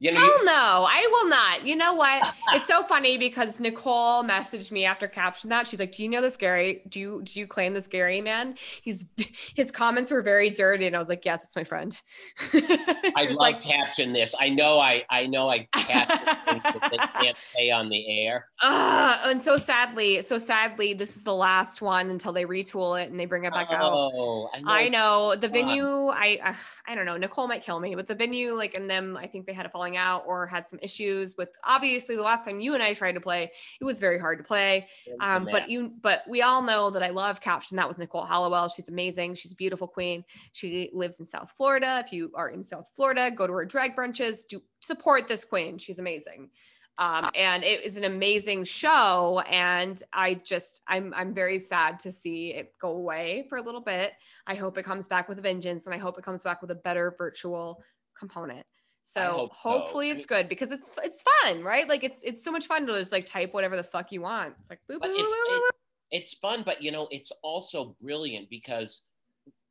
[0.00, 1.66] You know, Hell no, I will not.
[1.66, 2.34] You know what?
[2.48, 5.66] it's so funny because Nicole messaged me after caption that.
[5.66, 6.82] She's like, "Do you know this Gary?
[6.88, 8.56] Do you do you claim this Gary man?
[8.82, 9.06] He's
[9.54, 11.98] his comments were very dirty." And I was like, "Yes, it's my friend."
[12.52, 14.34] I love like, caption this.
[14.38, 18.48] I know I I know I caption things that they can't say on the air.
[18.62, 23.10] Uh, and so sadly, so sadly, this is the last one until they retool it
[23.10, 24.50] and they bring it back oh, out.
[24.54, 25.36] I know, I know.
[25.36, 26.08] the venue.
[26.08, 26.54] I uh,
[26.86, 27.16] I don't know.
[27.16, 29.70] Nicole might kill me, but the venue, like, and them, I think they had a
[29.84, 33.12] falling out or had some issues with obviously the last time you and I tried
[33.12, 34.88] to play, it was very hard to play.
[35.20, 38.68] Um, but you but we all know that I love caption that with Nicole Hallowell.
[38.68, 39.34] She's amazing.
[39.34, 40.24] She's a beautiful queen.
[40.52, 42.02] She lives in South Florida.
[42.04, 44.46] If you are in South Florida, go to her drag brunches.
[44.48, 45.76] Do support this queen.
[45.76, 46.48] She's amazing.
[46.96, 52.12] Um, and it is an amazing show and i just i'm i'm very sad to
[52.12, 54.12] see it go away for a little bit
[54.46, 56.70] i hope it comes back with a vengeance and i hope it comes back with
[56.70, 57.82] a better virtual
[58.16, 58.64] component
[59.04, 60.16] so hopefully so.
[60.16, 61.88] it's good because it's it's fun, right?
[61.88, 64.54] Like it's it's so much fun to just like type whatever the fuck you want.
[64.58, 65.74] It's like boop, boop, it's, boop, it,
[66.10, 69.02] it's fun, but you know, it's also brilliant because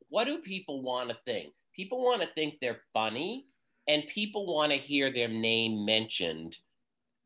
[0.09, 1.51] what do people want to think?
[1.75, 3.47] People want to think they're funny,
[3.87, 6.55] and people want to hear their name mentioned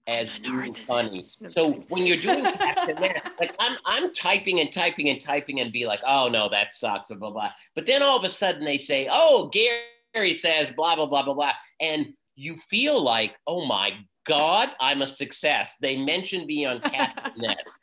[0.07, 1.21] as being funny.
[1.51, 5.85] So when you're doing that, like I'm I'm typing and typing and typing and be
[5.85, 7.51] like, oh no, that sucks, blah blah blah.
[7.75, 9.81] But then all of a sudden they say, oh Gary
[10.15, 11.53] says blah blah blah blah blah.
[11.79, 13.93] And you feel like oh my
[14.25, 15.77] god i'm a success.
[15.81, 17.79] They mentioned me on cat nest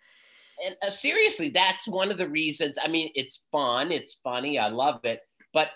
[0.64, 4.68] and uh, seriously that's one of the reasons i mean it's fun it's funny i
[4.68, 5.20] love it
[5.52, 5.70] but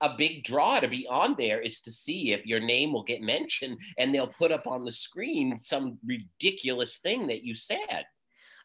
[0.00, 3.22] a big draw to be on there is to see if your name will get
[3.22, 8.04] mentioned and they'll put up on the screen some ridiculous thing that you said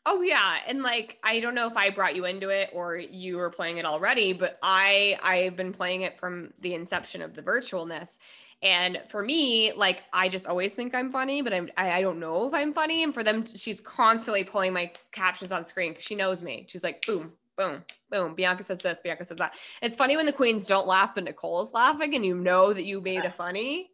[0.06, 3.38] Oh yeah, and like I don't know if I brought you into it or you
[3.38, 7.42] were playing it already, but I I've been playing it from the inception of the
[7.42, 8.18] virtualness.
[8.62, 12.20] And for me, like I just always think I'm funny, but I'm I, I don't
[12.20, 13.04] know if I'm funny.
[13.04, 16.66] And for them, she's constantly pulling my captions on screen because she knows me.
[16.68, 18.36] She's like, boom, boom, boom.
[18.36, 19.54] Bianca says this, Bianca says that.
[19.82, 23.02] It's funny when the queens don't laugh, but Nicole's laughing, and you know that you
[23.02, 23.92] made a funny.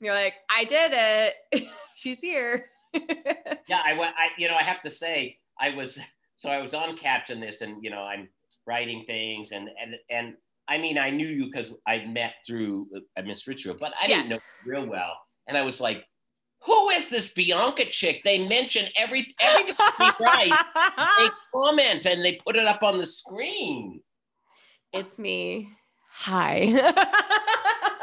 [0.00, 1.68] And you're like, I did it.
[1.94, 2.66] she's here.
[3.68, 4.14] yeah, I went.
[4.16, 5.98] I you know I have to say I was
[6.36, 8.28] so I was on caption this and you know I'm
[8.66, 10.34] writing things and and and
[10.68, 14.28] I mean I knew you because I met through uh, Miss Richfield, but I didn't
[14.28, 16.04] know real well, and I was like.
[16.64, 18.22] Who is this Bianca chick?
[18.24, 20.56] They mention every everything she writes.
[21.18, 24.00] They comment and they put it up on the screen.
[24.92, 25.68] It's me.
[26.10, 26.72] Hi.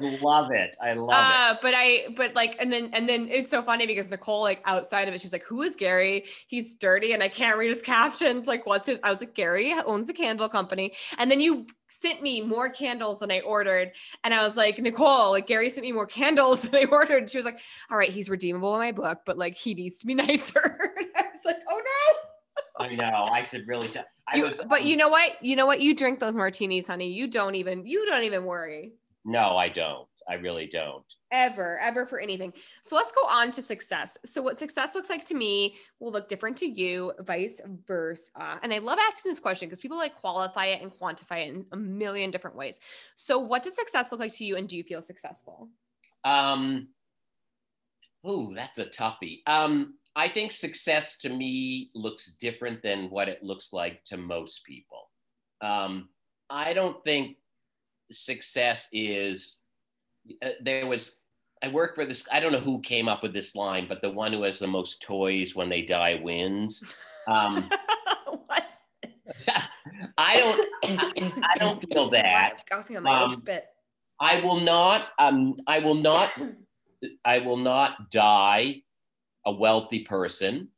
[0.00, 0.76] I love it.
[0.82, 1.58] I love uh, it.
[1.62, 5.08] But I, but like, and then, and then it's so funny because Nicole, like outside
[5.08, 6.24] of it, she's like, who is Gary?
[6.46, 8.46] He's dirty and I can't read his captions.
[8.46, 8.98] Like, what's his?
[9.02, 10.94] I was like, Gary owns a candle company.
[11.18, 13.92] And then you sent me more candles than I ordered.
[14.24, 17.18] And I was like, Nicole, like Gary sent me more candles than I ordered.
[17.22, 17.58] And she was like,
[17.90, 20.80] all right, he's redeemable in my book, but like he needs to be nicer.
[21.16, 22.16] I was like, oh no.
[22.78, 23.24] I know.
[23.32, 23.88] I should really.
[23.88, 25.42] T- I you, was, but um, you know what?
[25.42, 25.80] You know what?
[25.80, 27.12] You drink those martinis, honey.
[27.12, 27.86] You don't even.
[27.86, 28.92] You don't even worry.
[29.28, 30.06] No, I don't.
[30.28, 31.04] I really don't.
[31.32, 32.52] Ever, ever for anything.
[32.82, 34.16] So let's go on to success.
[34.24, 38.60] So, what success looks like to me will look different to you, vice versa.
[38.62, 41.66] And I love asking this question because people like qualify it and quantify it in
[41.72, 42.78] a million different ways.
[43.16, 45.68] So, what does success look like to you, and do you feel successful?
[46.22, 46.88] Um,
[48.24, 49.42] oh, that's a toughie.
[49.46, 54.64] Um, I think success to me looks different than what it looks like to most
[54.64, 55.10] people.
[55.60, 56.10] Um,
[56.48, 57.38] I don't think
[58.10, 59.56] success is
[60.42, 61.20] uh, there was
[61.62, 64.10] I work for this I don't know who came up with this line but the
[64.10, 66.82] one who has the most toys when they die wins.
[67.28, 67.70] Um,
[68.46, 68.64] what?
[70.18, 73.66] I don't I, I, don't feel that coffee on my um, spit.
[74.20, 76.30] I will not um I will not
[77.24, 78.82] I will not die
[79.44, 80.68] a wealthy person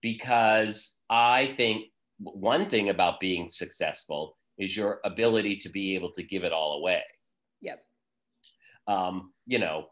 [0.00, 1.86] because I think
[2.18, 6.78] one thing about being successful is your ability to be able to give it all
[6.78, 7.02] away.
[7.60, 7.82] Yep.
[8.86, 9.88] Um, you know,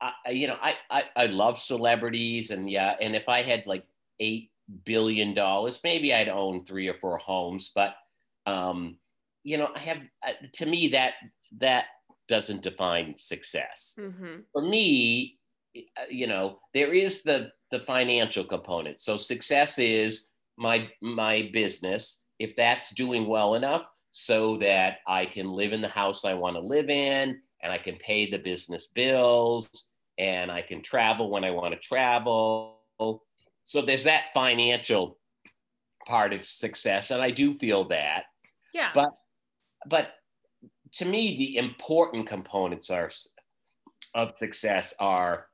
[0.00, 3.84] I, you know, I, I, I love celebrities and yeah, and if I had like
[4.18, 4.50] eight
[4.84, 7.94] billion dollars, maybe I'd own three or four homes, but
[8.46, 8.96] um,
[9.44, 11.14] you know, I have uh, to me that
[11.58, 11.86] that
[12.28, 13.96] doesn't define success.
[13.98, 14.40] Mm-hmm.
[14.52, 15.38] For me,
[15.76, 19.00] uh, you know, there is the the financial component.
[19.00, 25.52] So success is my my business if that's doing well enough so that I can
[25.52, 28.88] live in the house I want to live in and I can pay the business
[28.88, 32.80] bills and I can travel when I want to travel.
[33.64, 35.18] So there's that financial
[36.06, 38.24] part of success and I do feel that.
[38.74, 38.90] Yeah.
[38.94, 39.10] But
[39.86, 40.14] but
[40.92, 43.10] to me the important components are
[44.14, 45.46] of success are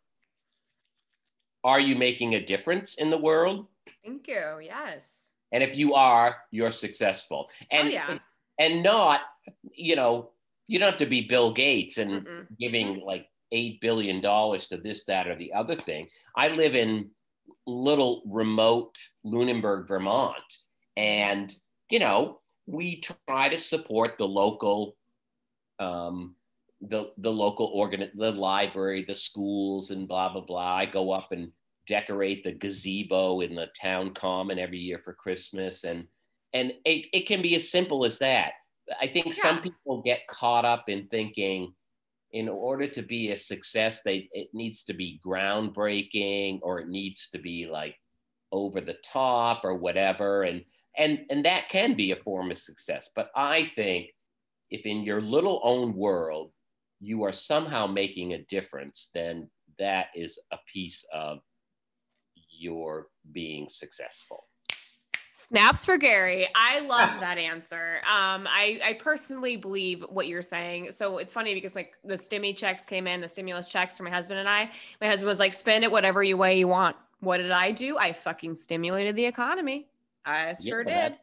[1.64, 3.66] are you making a difference in the world?
[4.05, 4.61] Thank you.
[4.62, 5.36] Yes.
[5.53, 7.49] And if you are, you're successful.
[7.70, 8.18] And oh, yeah.
[8.59, 9.20] and not,
[9.72, 10.30] you know,
[10.66, 12.47] you don't have to be Bill Gates and Mm-mm.
[12.59, 16.09] giving like eight billion dollars to this, that, or the other thing.
[16.34, 17.11] I live in
[17.66, 20.59] little remote Lunenburg, Vermont,
[20.97, 21.55] and
[21.90, 24.97] you know, we try to support the local
[25.78, 26.34] um,
[26.80, 31.32] the the local organ the library the schools and blah blah blah i go up
[31.32, 31.51] and
[31.87, 35.84] decorate the gazebo in the town common every year for Christmas.
[35.84, 36.07] And
[36.53, 38.53] and it, it can be as simple as that.
[39.01, 39.43] I think yeah.
[39.43, 41.74] some people get caught up in thinking
[42.32, 47.28] in order to be a success, they it needs to be groundbreaking or it needs
[47.30, 47.97] to be like
[48.53, 50.43] over the top or whatever.
[50.43, 50.64] And
[50.97, 53.11] and and that can be a form of success.
[53.14, 54.11] But I think
[54.70, 56.53] if in your little own world
[57.01, 61.41] you are somehow making a difference, then that is a piece of
[62.59, 64.46] you're being successful?
[65.34, 66.48] Snaps for Gary.
[66.54, 67.98] I love that answer.
[67.98, 70.92] Um, I, I personally believe what you're saying.
[70.92, 74.11] So it's funny because like the stimmy checks came in, the stimulus checks for my
[74.11, 74.70] husband and I.
[75.00, 76.96] My husband was like, spend it whatever you way you want.
[77.20, 77.96] What did I do?
[77.96, 79.88] I fucking stimulated the economy.
[80.24, 81.18] I sure yeah, did.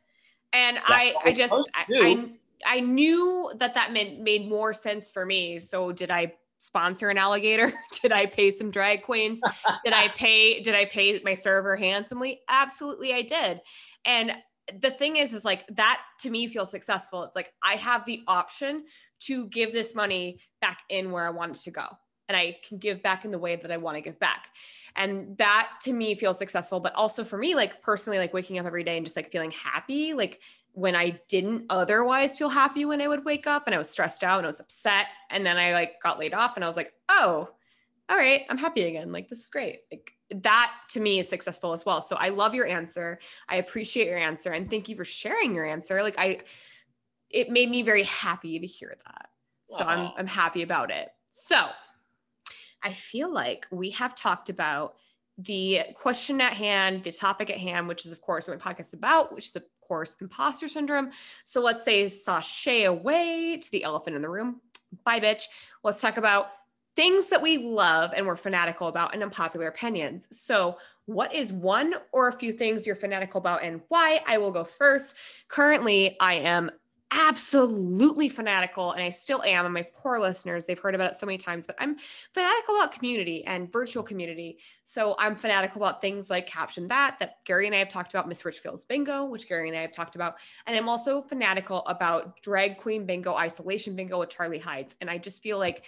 [0.54, 2.30] And I, I just, I, I,
[2.66, 5.60] I knew that that meant made more sense for me.
[5.60, 6.34] So did I
[6.64, 7.74] sponsor an alligator?
[8.02, 9.42] did I pay some drag queens?
[9.84, 12.42] did I pay did I pay my server handsomely?
[12.50, 13.60] Absolutely I did.
[14.06, 14.34] And
[14.80, 17.24] the thing is is like that to me feels successful.
[17.24, 18.86] It's like I have the option
[19.24, 21.86] to give this money back in where I want it to go.
[22.34, 24.50] And I can give back in the way that I want to give back.
[24.96, 26.80] And that to me feels successful.
[26.80, 29.52] But also for me, like personally, like waking up every day and just like feeling
[29.52, 30.40] happy, like
[30.72, 34.24] when I didn't otherwise feel happy when I would wake up and I was stressed
[34.24, 35.06] out and I was upset.
[35.30, 37.50] And then I like got laid off and I was like, oh,
[38.10, 39.12] all right, I'm happy again.
[39.12, 39.82] Like, this is great.
[39.92, 42.02] Like, that to me is successful as well.
[42.02, 43.20] So I love your answer.
[43.48, 44.52] I appreciate your answer.
[44.52, 46.02] And thank you for sharing your answer.
[46.02, 46.40] Like, I,
[47.30, 49.30] it made me very happy to hear that.
[49.68, 51.10] So I'm, I'm happy about it.
[51.30, 51.70] So
[52.84, 54.96] I feel like we have talked about
[55.38, 58.88] the question at hand, the topic at hand, which is, of course, what my podcast
[58.88, 61.12] is about, which is of course imposter syndrome.
[61.44, 64.62] So let's say sashay away to the elephant in the room.
[65.04, 65.46] Bye, bitch.
[65.84, 66.52] Let's talk about
[66.96, 70.28] things that we love and we're fanatical about and unpopular opinions.
[70.32, 74.22] So, what is one or a few things you're fanatical about and why?
[74.26, 75.16] I will go first.
[75.50, 76.72] Currently, I am
[77.14, 79.66] absolutely fanatical and I still am.
[79.66, 81.96] And my poor listeners, they've heard about it so many times, but I'm
[82.34, 84.58] fanatical about community and virtual community.
[84.84, 88.28] So I'm fanatical about things like Caption That, that Gary and I have talked about,
[88.28, 90.36] Miss Richfield's Bingo, which Gary and I have talked about.
[90.66, 94.96] And I'm also fanatical about Drag Queen Bingo, Isolation Bingo with Charlie Hides.
[95.00, 95.84] And I just feel like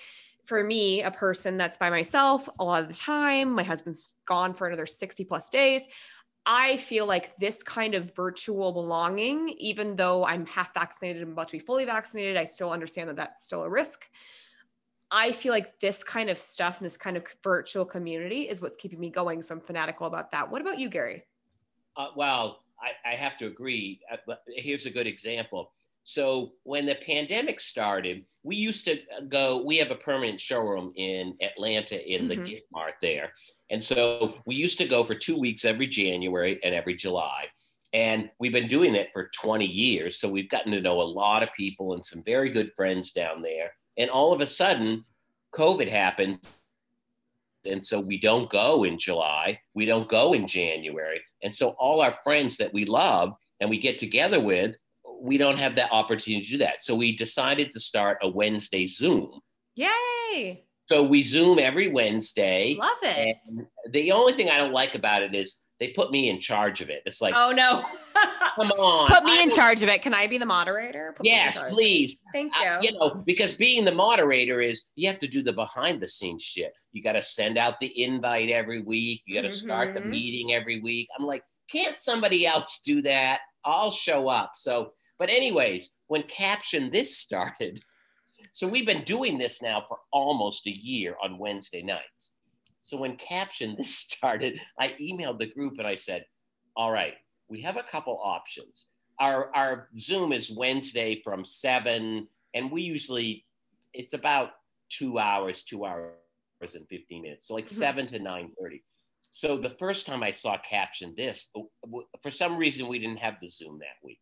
[0.46, 4.54] for me, a person that's by myself a lot of the time, my husband's gone
[4.54, 5.88] for another 60 plus days.
[6.46, 11.48] I feel like this kind of virtual belonging, even though I'm half vaccinated and about
[11.48, 14.08] to be fully vaccinated, I still understand that that's still a risk.
[15.10, 18.78] I feel like this kind of stuff and this kind of virtual community is what's
[18.78, 19.42] keeping me going.
[19.42, 20.50] So I'm fanatical about that.
[20.50, 21.24] What about you, Gary?
[21.98, 24.02] Uh, well, I, I, have to agree.
[24.12, 25.72] Uh, here's a good example.
[26.06, 31.36] So when the pandemic started, we used to go, we have a permanent showroom in
[31.42, 32.46] Atlanta in the mm-hmm.
[32.46, 33.34] gift mart there.
[33.72, 37.48] And so we used to go for two weeks every January and every July.
[37.92, 40.20] And we've been doing it for 20 years.
[40.20, 43.42] So we've gotten to know a lot of people and some very good friends down
[43.42, 43.72] there.
[43.98, 45.06] And all of a sudden,
[45.56, 46.48] COVID happened.
[47.66, 51.20] And so we don't go in July, we don't go in January.
[51.42, 54.76] And so all our friends that we love and we get together with,
[55.22, 56.82] we don't have that opportunity to do that.
[56.82, 59.40] So we decided to start a Wednesday Zoom.
[59.76, 60.66] Yay!
[60.88, 62.78] So we Zoom every Wednesday.
[62.80, 63.38] Love it.
[63.92, 66.90] the only thing I don't like about it is they put me in charge of
[66.90, 67.02] it.
[67.06, 67.84] It's like, oh no,
[68.56, 70.02] come on, put me in charge of it.
[70.02, 71.14] Can I be the moderator?
[71.18, 72.16] Put yes, please.
[72.34, 72.68] Thank you.
[72.68, 76.08] I, you know, because being the moderator is you have to do the behind the
[76.08, 76.72] scenes shit.
[76.94, 79.24] You got to send out the invite every week.
[79.26, 79.66] You got to mm-hmm.
[79.66, 80.10] start the mm-hmm.
[80.12, 81.10] meeting every week.
[81.18, 83.42] I'm like, can't somebody else do that?
[83.66, 84.52] I'll show up.
[84.54, 87.80] So, but anyways, when caption this started,
[88.52, 92.36] so we've been doing this now for almost a year on Wednesday nights.
[92.84, 96.26] So when caption this started, I emailed the group and I said,
[96.76, 97.16] all right,
[97.50, 98.88] we have a couple options.
[99.20, 103.46] Our, our Zoom is Wednesday from seven, and we usually,
[103.94, 104.50] it's about
[104.90, 106.12] two hours, two hours
[106.74, 107.48] and 15 minutes.
[107.48, 107.76] So like mm-hmm.
[107.76, 108.82] seven to 9.30.
[109.32, 111.50] So the first time I saw caption this,
[112.22, 114.20] for some reason, we didn't have the Zoom that week.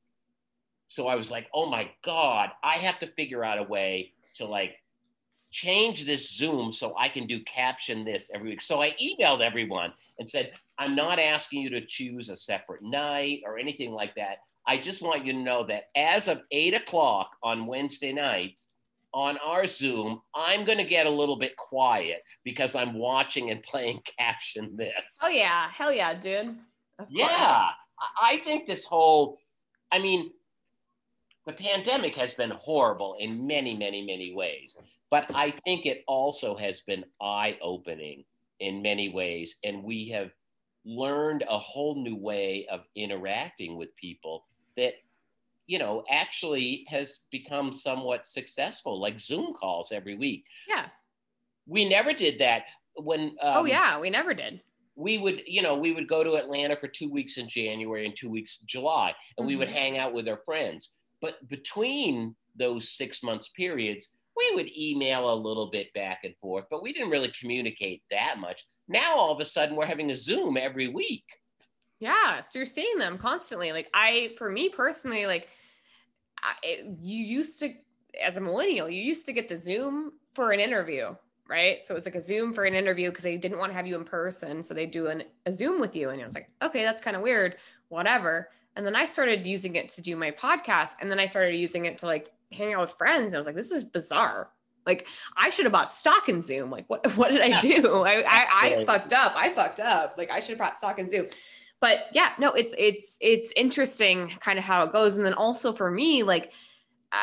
[0.94, 4.46] So I was like, oh my God, I have to figure out a way to
[4.46, 4.76] like
[5.50, 8.62] change this Zoom so I can do caption this every week.
[8.62, 13.42] So I emailed everyone and said, I'm not asking you to choose a separate night
[13.44, 14.38] or anything like that.
[14.68, 18.62] I just want you to know that as of eight o'clock on Wednesday night,
[19.16, 23.64] on our Zoom, I'm going to get a little bit quiet because I'm watching and
[23.64, 24.94] playing caption this.
[25.24, 25.72] Oh, yeah.
[25.72, 26.56] Hell yeah, dude.
[27.10, 27.70] Yeah.
[28.22, 29.40] I think this whole,
[29.92, 30.32] I mean,
[31.46, 34.76] the pandemic has been horrible in many, many, many ways.
[35.10, 38.24] But I think it also has been eye opening
[38.60, 39.58] in many ways.
[39.64, 40.32] And we have
[40.86, 44.94] learned a whole new way of interacting with people that,
[45.68, 50.46] you know, actually has become somewhat successful, like Zoom calls every week.
[50.68, 50.88] Yeah.
[51.68, 52.64] We never did that
[52.96, 53.36] when.
[53.42, 54.62] Oh, um, oh, yeah, we never did
[54.96, 58.16] we would, you know, we would go to Atlanta for two weeks in January and
[58.16, 59.48] two weeks in July, and mm-hmm.
[59.48, 59.78] we would mm-hmm.
[59.78, 60.92] hang out with our friends.
[61.24, 66.66] But between those six months periods, we would email a little bit back and forth,
[66.70, 68.66] but we didn't really communicate that much.
[68.90, 71.24] Now all of a sudden we're having a Zoom every week.
[72.02, 73.72] Yeah, so you're seeing them constantly.
[73.72, 75.48] Like I, for me personally, like
[76.44, 76.58] I,
[77.00, 77.74] you used to,
[78.22, 81.16] as a millennial, you used to get the Zoom for an interview,
[81.48, 81.86] right?
[81.86, 83.88] So it was like a Zoom for an interview because they didn't want to have
[83.88, 86.50] you in person, so they do an, a Zoom with you, and it was like,
[86.62, 87.56] okay, that's kind of weird,
[87.88, 88.50] whatever.
[88.76, 90.96] And then I started using it to do my podcast.
[91.00, 93.28] And then I started using it to like hang out with friends.
[93.28, 94.50] And I was like, this is bizarre.
[94.86, 95.08] Like
[95.38, 96.70] I should have bought stock in Zoom.
[96.70, 98.04] Like what, what did I do?
[98.04, 99.34] I, I, I fucked up.
[99.36, 100.16] I fucked up.
[100.18, 101.28] Like I should have bought stock in Zoom.
[101.80, 105.16] But yeah, no, it's, it's, it's interesting kind of how it goes.
[105.16, 106.54] And then also for me, like,
[107.12, 107.18] uh,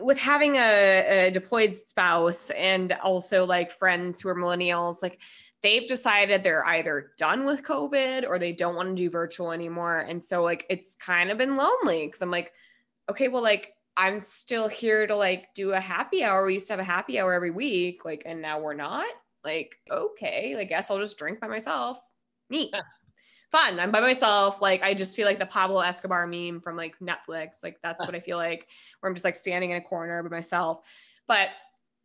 [0.00, 5.18] with having a, a, deployed spouse and also like friends who are millennials, like
[5.64, 10.00] they've decided they're either done with COVID or they don't want to do virtual anymore.
[10.00, 12.52] And so like it's kind of been lonely because I'm like,
[13.10, 16.44] okay, well, like I'm still here to like do a happy hour.
[16.44, 19.06] We used to have a happy hour every week, like, and now we're not.
[19.42, 21.98] Like, okay, I guess I'll just drink by myself.
[22.50, 22.74] Neat.
[23.50, 23.80] Fun.
[23.80, 24.60] I'm by myself.
[24.60, 27.62] Like, I just feel like the Pablo Escobar meme from like Netflix.
[27.62, 28.68] Like, that's what I feel like,
[29.00, 30.80] where I'm just like standing in a corner by myself.
[31.26, 31.48] But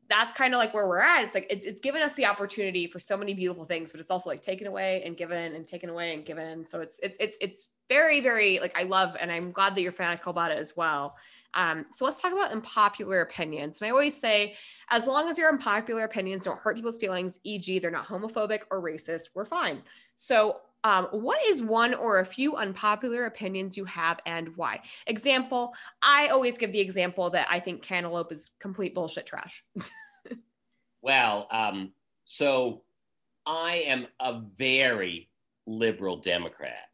[0.10, 1.24] that's kind of like where we're at.
[1.24, 4.12] It's like it, it's given us the opportunity for so many beautiful things, but it's
[4.12, 6.66] also like taken away and given and taken away and given.
[6.66, 9.92] So it's it's it's it's very very like I love and I'm glad that you're
[9.92, 11.16] fanatical about it as well.
[11.54, 13.82] Um, so let's talk about unpopular opinions.
[13.82, 14.56] And I always say,
[14.90, 18.82] as long as your unpopular opinions don't hurt people's feelings, e.g., they're not homophobic or
[18.84, 19.82] racist, we're fine.
[20.16, 24.82] So um, what is one or a few unpopular opinions you have and why?
[25.08, 29.64] Example, I always give the example that I think cantaloupe is complete bullshit trash.
[31.02, 31.92] well, um,
[32.24, 32.84] so
[33.46, 35.30] I am a very
[35.66, 36.86] liberal Democrat.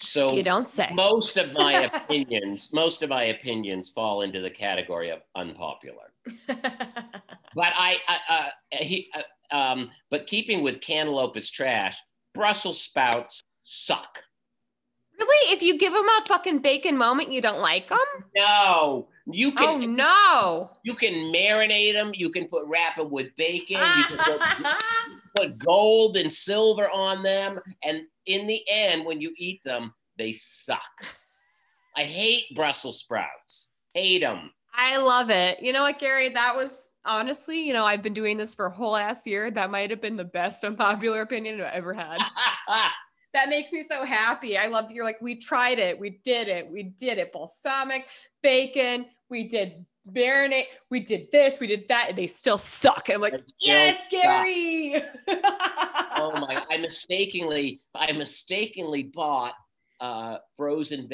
[0.00, 0.90] So you don't say.
[0.92, 6.12] Most of my opinions, most of my opinions fall into the category of unpopular.
[6.46, 6.62] but
[7.56, 11.98] I, I uh, he, uh, um, but keeping with cantaloupe is trash.
[12.38, 14.22] Brussels sprouts suck.
[15.18, 15.52] Really?
[15.52, 17.98] If you give them a fucking bacon moment, you don't like them?
[18.36, 20.70] No, You can Oh no.
[20.84, 22.12] you can marinate them.
[22.14, 23.80] You can put wrap them with bacon.
[23.80, 24.40] You can put,
[25.36, 30.30] put gold and silver on them, and in the end, when you eat them, they
[30.30, 30.80] suck.
[31.96, 33.70] I hate Brussels sprouts.
[33.94, 34.52] Hate them.
[34.72, 35.60] I love it.
[35.60, 36.28] You know what, Gary?
[36.28, 39.50] That was honestly, you know, I've been doing this for a whole ass year.
[39.50, 42.18] That might have been the best unpopular opinion I've ever had.
[43.34, 44.56] that makes me so happy.
[44.56, 47.32] I love that you're like, we tried it, we did it, we did it.
[47.32, 48.06] Balsamic,
[48.42, 53.08] bacon, we did marinate, we did this, we did that, and they still suck.
[53.08, 54.06] And I'm like, yes.
[54.10, 54.96] Gary.
[55.28, 56.62] oh my!
[56.70, 59.54] I mistakenly, I mistakenly bought
[60.00, 61.08] uh, frozen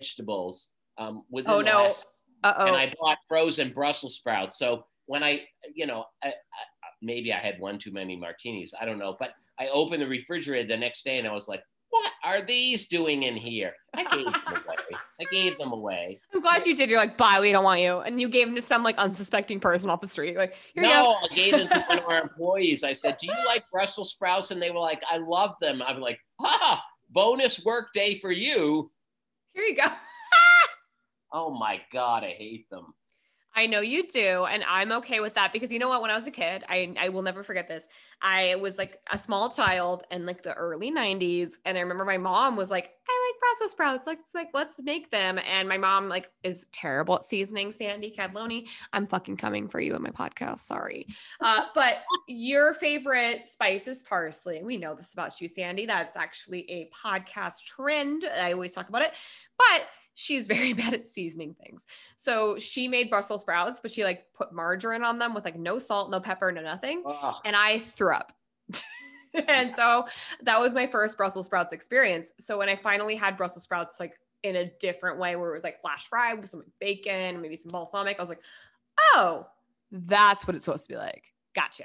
[0.00, 1.76] vegetables um, within Oh, the no.
[1.84, 2.06] last
[2.42, 2.76] and.
[2.76, 4.58] I bought frozen Brussels sprouts.
[4.58, 5.42] So when I,
[5.74, 6.32] you know, I, I,
[7.02, 8.74] maybe I had one too many martinis.
[8.80, 11.62] I don't know, but I opened the refrigerator the next day and I was like,
[11.90, 14.98] "What are these doing in here?" I gave them away.
[15.20, 16.20] I gave them away.
[16.32, 16.90] I'm glad you did.
[16.90, 18.00] You're like, bye, we don't want you.
[18.00, 20.36] And you gave them to some like unsuspecting person off the street.
[20.36, 22.82] Like, here no, I gave them to one of our employees.
[22.82, 26.00] I said, "Do you like Brussels sprouts?" And they were like, "I love them." I'm
[26.00, 28.90] like, "Ah, bonus work day for you."
[29.52, 29.86] Here you go.
[31.36, 32.94] Oh my god, I hate them.
[33.56, 36.02] I know you do, and I'm okay with that because you know what?
[36.02, 37.88] When I was a kid, I I will never forget this.
[38.20, 42.18] I was like a small child in like the early '90s, and I remember my
[42.18, 44.06] mom was like, "I like Brussels sprouts.
[44.06, 47.70] Let's like let's make them." And my mom like is terrible at seasoning.
[47.70, 50.60] Sandy Cadloni, I'm fucking coming for you in my podcast.
[50.60, 51.06] Sorry,
[51.40, 54.62] uh, but your favorite spice is parsley.
[54.64, 55.86] We know this about you, Sandy.
[55.86, 58.24] That's actually a podcast trend.
[58.24, 59.12] I always talk about it,
[59.56, 61.86] but she's very bad at seasoning things.
[62.16, 65.78] So she made Brussels sprouts, but she like put margarine on them with like no
[65.78, 67.02] salt, no pepper, no nothing.
[67.04, 67.34] Ugh.
[67.44, 68.32] And I threw up.
[69.48, 70.06] and so
[70.42, 72.32] that was my first Brussels sprouts experience.
[72.38, 75.64] So when I finally had Brussels sprouts, like in a different way, where it was
[75.64, 78.42] like flash fried with some bacon, maybe some balsamic, I was like,
[79.14, 79.46] oh,
[79.90, 81.24] that's what it's supposed to be like.
[81.54, 81.84] Gotcha.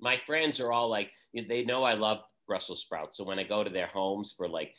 [0.00, 3.16] my friends are all like they know I love Brussels sprouts.
[3.16, 4.74] So when I go to their homes for like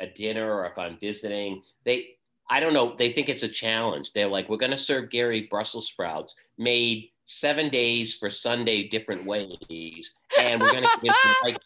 [0.00, 2.17] a dinner or if I'm visiting, they
[2.50, 4.12] I don't know, they think it's a challenge.
[4.12, 10.14] They're like, we're gonna serve Gary Brussels sprouts made seven days for Sunday different ways,
[10.40, 11.58] and we're gonna give them like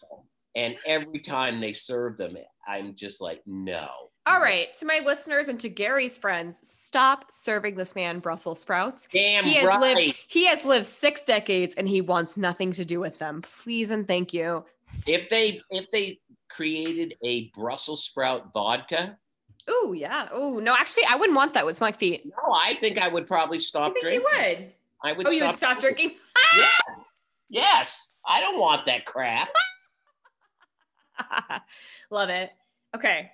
[0.55, 3.89] and every time they serve them, I'm just like, no.
[4.25, 4.73] All right.
[4.75, 9.07] To my listeners and to Gary's friends, stop serving this man Brussels sprouts.
[9.11, 9.95] Damn he has right.
[9.95, 13.41] lived he has lived six decades and he wants nothing to do with them.
[13.41, 14.63] Please and thank you.
[15.05, 16.19] if they if they
[16.49, 19.17] created a Brussels sprout vodka,
[19.67, 20.27] Oh yeah.
[20.31, 22.25] Oh no, actually, I wouldn't want that with my feet.
[22.25, 24.21] no, I think I would probably stop drinking.
[24.21, 24.73] you would.
[25.03, 26.15] I would Oh, you stop would stop drinking.
[26.57, 26.95] Yeah.
[27.49, 28.09] Yes.
[28.25, 29.49] I don't want that crap.
[32.09, 32.51] Love it.
[32.95, 33.31] Okay.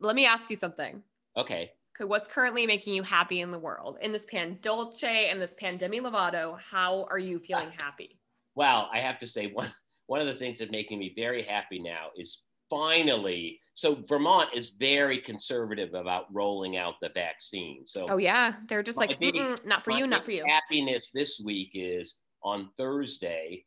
[0.00, 1.02] Let me ask you something.
[1.36, 1.70] Okay.
[1.96, 5.54] Okay, what's currently making you happy in the world in this pan dolce and this
[5.54, 6.58] pandemi lovato?
[6.58, 7.82] How are you feeling ah.
[7.84, 8.18] happy?
[8.54, 9.72] Well, I have to say one
[10.06, 14.70] one of the things that's making me very happy now is finally so Vermont is
[14.70, 17.84] very conservative about rolling out the vaccine.
[17.86, 20.44] So Oh yeah, they're just like, big- not for you, not for you.
[20.46, 23.64] Happiness this week is on Thursday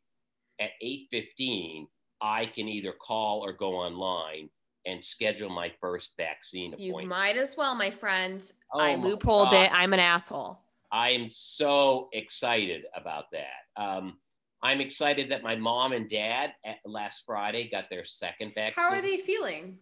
[0.60, 1.86] at 8:15
[2.20, 4.50] I can either call or go online
[4.86, 8.40] and schedule my first vaccine You might as well, my friend.
[8.72, 9.64] Oh I loopholed God.
[9.64, 9.70] it.
[9.72, 10.60] I'm an asshole.
[10.92, 13.64] I'm so excited about that.
[13.76, 14.18] Um,
[14.64, 18.82] I'm excited that my mom and dad at last Friday got their second vaccine.
[18.82, 19.78] How are they feeling?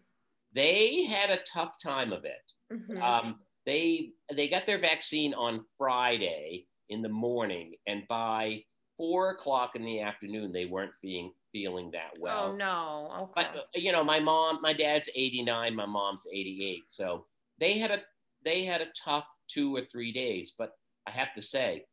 [0.53, 2.51] They had a tough time of it.
[2.71, 3.01] Mhm.
[3.01, 8.65] Um, they they got their vaccine on Friday in the morning, and by
[8.97, 12.47] four o'clock in the afternoon, they weren't feeling feeling that well.
[12.49, 13.29] oh no.
[13.37, 13.47] Okay.
[13.53, 16.83] But you know, my mom, my dad's 89, my mom's 88.
[16.89, 17.25] So
[17.59, 18.03] they had a
[18.43, 20.53] they had a tough two or three days.
[20.57, 20.77] But
[21.07, 21.85] I have to say,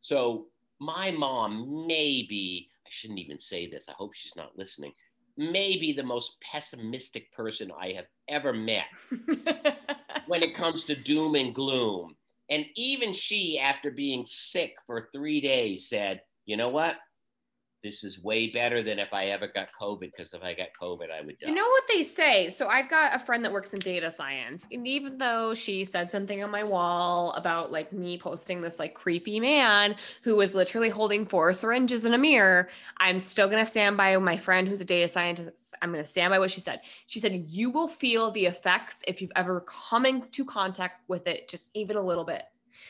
[0.00, 0.48] so
[0.80, 3.86] my mom maybe I shouldn't even say this.
[3.88, 4.92] I hope she's not listening.
[5.36, 8.86] Maybe the most pessimistic person I have ever met
[10.26, 12.16] when it comes to doom and gloom.
[12.48, 16.96] And even she, after being sick for three days, said, "You know what?
[17.82, 20.00] This is way better than if I ever got COVID.
[20.00, 22.50] Because if I got COVID, I would die." You know what they say?
[22.50, 26.10] So I've got a friend that works in data science, and even though she said
[26.10, 30.88] something on my wall about like me posting this like creepy man who was literally
[30.88, 32.68] holding four syringes in a mirror,
[32.98, 35.74] I'm still gonna stand by my friend who's a data scientist.
[35.80, 36.80] I'm gonna stand by what she said.
[37.06, 41.48] She said you will feel the effects if you've ever come into contact with it,
[41.48, 42.42] just even a little bit.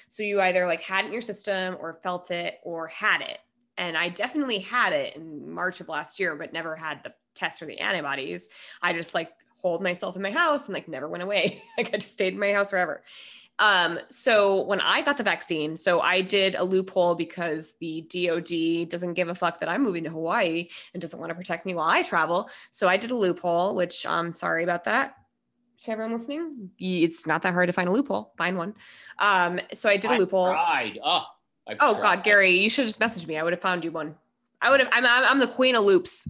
[0.08, 3.38] So you either like had it in your system or felt it or had it
[3.78, 7.62] and I definitely had it in March of last year, but never had the test
[7.62, 8.48] or the antibodies.
[8.82, 11.62] I just like hold myself in my house and like never went away.
[11.78, 13.02] like I just stayed in my house forever.
[13.60, 18.88] Um, so when I got the vaccine, so I did a loophole because the DOD
[18.88, 21.74] doesn't give a fuck that I'm moving to Hawaii and doesn't want to protect me
[21.74, 22.50] while I travel.
[22.70, 25.14] So I did a loophole, which I'm um, sorry about that
[25.80, 26.70] to everyone listening.
[26.78, 28.32] It's not that hard to find a loophole.
[28.36, 28.74] Find one.
[29.18, 30.52] Um, so I did a loophole.
[30.52, 30.98] Tried.
[31.02, 31.24] Oh,
[31.68, 32.02] I've oh tried.
[32.02, 33.36] God, Gary, you should have just messaged me.
[33.36, 34.14] I would have found you one.
[34.60, 34.88] I would have.
[34.92, 36.28] I'm, I'm the queen of loops.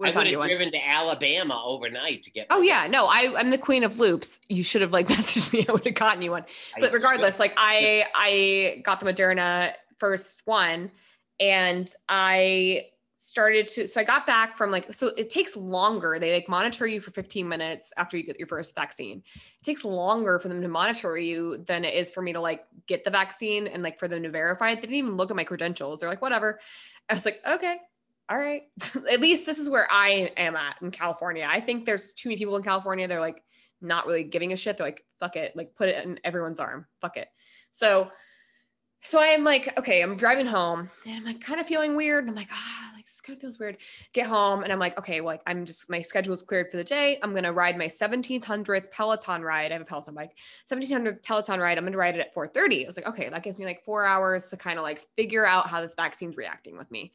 [0.00, 2.46] I would have driven to Alabama overnight to get.
[2.50, 4.40] Oh yeah, no, I I'm the queen of loops.
[4.48, 5.66] You should have like messaged me.
[5.68, 6.44] I would have gotten you one.
[6.78, 10.90] But regardless, like I I got the Moderna first one,
[11.40, 12.86] and I
[13.20, 16.18] started to so I got back from like so it takes longer.
[16.20, 19.24] They like monitor you for 15 minutes after you get your first vaccine.
[19.60, 22.64] It takes longer for them to monitor you than it is for me to like
[22.86, 24.76] get the vaccine and like for them to verify it.
[24.76, 25.98] They didn't even look at my credentials.
[25.98, 26.60] They're like, whatever.
[27.08, 27.78] I was like, okay,
[28.28, 28.62] all right.
[29.10, 31.46] at least this is where I am at in California.
[31.50, 33.08] I think there's too many people in California.
[33.08, 33.42] They're like
[33.80, 34.76] not really giving a shit.
[34.76, 36.86] They're like, fuck it, like put it in everyone's arm.
[37.00, 37.26] Fuck it.
[37.72, 38.12] So
[39.02, 42.24] so I'm like, okay, I'm driving home and I'm like kind of feeling weird.
[42.24, 42.92] And I'm like, ah,
[43.28, 43.76] kind of feels weird.
[44.12, 46.76] Get home and I'm like, okay, well, like I'm just my schedule is cleared for
[46.76, 47.18] the day.
[47.22, 49.70] I'm gonna ride my 1700th Peloton ride.
[49.70, 50.36] I have a Peloton bike,
[50.70, 51.78] 1700th Peloton ride.
[51.78, 52.84] I'm gonna ride it at 4:30.
[52.84, 55.46] I was like, okay, that gives me like four hours to kind of like figure
[55.46, 57.12] out how this vaccine's reacting with me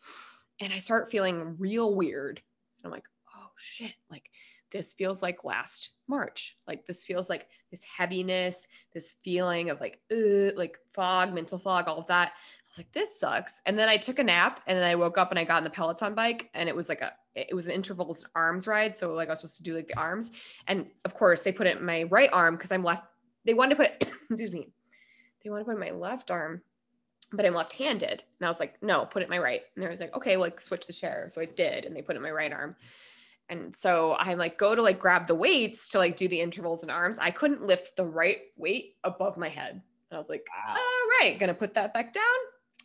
[0.61, 2.41] and I start feeling real weird.
[2.83, 3.05] I'm like,
[3.35, 4.29] oh shit, like
[4.71, 6.57] this feels like last March.
[6.67, 11.99] Like this feels like this heaviness, this feeling of like, like fog, mental fog, all
[11.99, 12.33] of that.
[12.73, 13.61] I was like, this sucks.
[13.65, 15.63] And then I took a nap and then I woke up and I got on
[15.63, 18.95] the Peloton bike and it was like a, it was an intervals arms ride.
[18.95, 20.31] So like I was supposed to do like the arms.
[20.67, 23.03] And of course they put it in my right arm because I'm left.
[23.45, 24.69] They wanted to put it, excuse me.
[25.43, 26.61] They want to put it in my left arm
[27.33, 28.23] but I'm left-handed.
[28.39, 29.61] And I was like, no, put it in my right.
[29.75, 31.25] And I was like, okay, like switch the chair.
[31.29, 32.75] So I did, and they put it in my right arm.
[33.49, 36.81] And so I like go to like grab the weights to like do the intervals
[36.81, 37.17] and arms.
[37.19, 39.71] I couldn't lift the right weight above my head.
[39.71, 40.75] And I was like, all
[41.19, 42.23] right, gonna put that back down.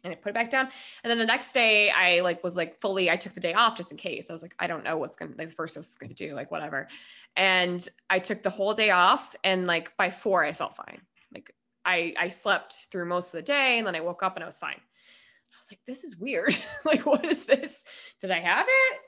[0.05, 0.69] And I put it back down.
[1.03, 3.77] And then the next day I like was like fully, I took the day off
[3.77, 4.31] just in case.
[4.31, 6.51] I was like, I don't know what's gonna like the first was gonna do, like
[6.51, 6.89] whatever.
[7.37, 11.01] And I took the whole day off and like by four I felt fine.
[11.33, 14.45] Like I I slept through most of the day and then I woke up and
[14.45, 14.81] I was fine.
[14.81, 16.57] I was like, this is weird.
[16.85, 17.85] like, what is this?
[18.21, 18.99] Did I have it?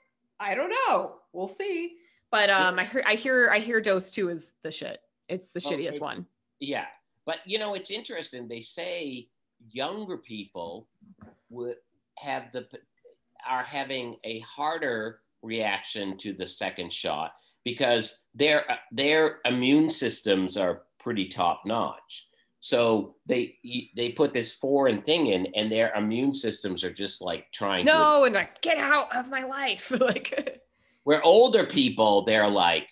[0.41, 1.17] I don't know.
[1.33, 1.97] We'll see.
[2.31, 5.01] But um, I hear I hear I hear dose two is the shit.
[5.29, 6.27] It's the shittiest one.
[6.61, 6.87] Yeah,
[7.27, 8.49] but you know it's interesting.
[8.49, 9.29] They say
[9.69, 10.89] younger people
[11.49, 11.77] would
[12.19, 12.67] have the
[13.49, 17.33] are having a harder reaction to the second shot
[17.65, 22.27] because their their immune systems are pretty top notch.
[22.61, 23.57] So they
[23.97, 27.87] they put this foreign thing in, and their immune systems are just like trying.
[27.87, 29.91] To No, to, and like get out of my life.
[30.01, 30.61] like
[31.05, 32.87] where older people, they're like,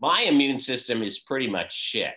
[0.00, 2.14] my immune system is pretty much shit.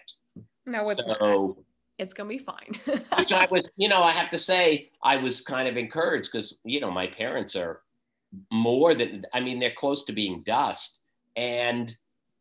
[0.65, 1.63] No, it's so.
[1.99, 2.79] It's gonna be fine.
[3.17, 6.57] which I was, you know, I have to say, I was kind of encouraged because
[6.63, 7.81] you know my parents are
[8.51, 10.99] more than I mean they're close to being dust,
[11.35, 11.95] and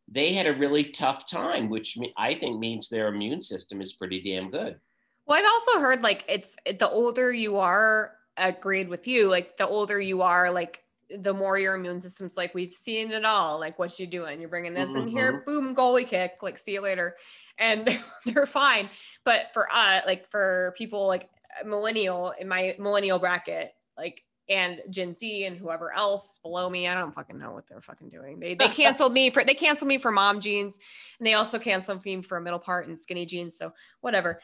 [0.07, 4.23] they had a really tough time, which I think means their immune system is pretty
[4.23, 4.79] damn good.
[5.27, 9.67] Well, I've also heard like it's the older you are, agreed with you, like the
[9.67, 10.83] older you are, like
[11.17, 13.59] the more your immune system's like, we've seen it all.
[13.59, 14.41] Like, what you doing?
[14.41, 15.01] You're bringing this mm-hmm.
[15.01, 15.51] in here, mm-hmm.
[15.51, 17.17] boom, goalie kick, like, see you later.
[17.59, 18.91] And they're fine.
[19.25, 21.29] But for us, uh, like for people like
[21.65, 26.89] millennial in my millennial bracket, like and Gen Z and whoever else below me.
[26.89, 28.41] I don't fucking know what they're fucking doing.
[28.41, 30.79] They they canceled me for they canceled me for mom jeans,
[31.19, 33.57] and they also canceled me for a middle part and skinny jeans.
[33.57, 34.41] So whatever.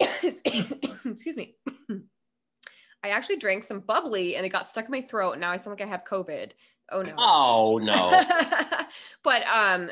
[0.22, 1.56] Excuse me.
[3.02, 5.32] I actually drank some bubbly and it got stuck in my throat.
[5.32, 6.52] And now I sound like I have COVID.
[6.90, 7.14] Oh no.
[7.16, 8.24] Oh no.
[9.22, 9.90] but um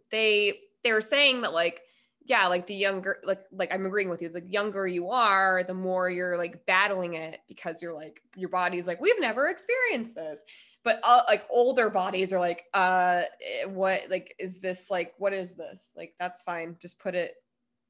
[0.10, 1.82] they they were saying that like
[2.30, 4.28] yeah, like the younger, like like I'm agreeing with you.
[4.28, 8.86] The younger you are, the more you're like battling it because you're like your body's
[8.86, 10.44] like we've never experienced this.
[10.84, 15.32] But uh, like older bodies are like, uh, eh, what like is this like what
[15.32, 16.14] is this like?
[16.20, 16.76] That's fine.
[16.80, 17.34] Just put it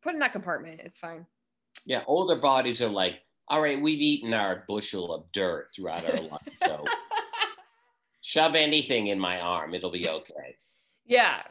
[0.03, 0.81] put in that compartment.
[0.85, 1.27] It's fine.
[1.85, 6.21] Yeah, older bodies are like, all right, we've eaten our bushel of dirt throughout our
[6.21, 6.85] life, so
[8.21, 10.57] shove anything in my arm, it'll be okay.
[11.07, 11.43] Yeah,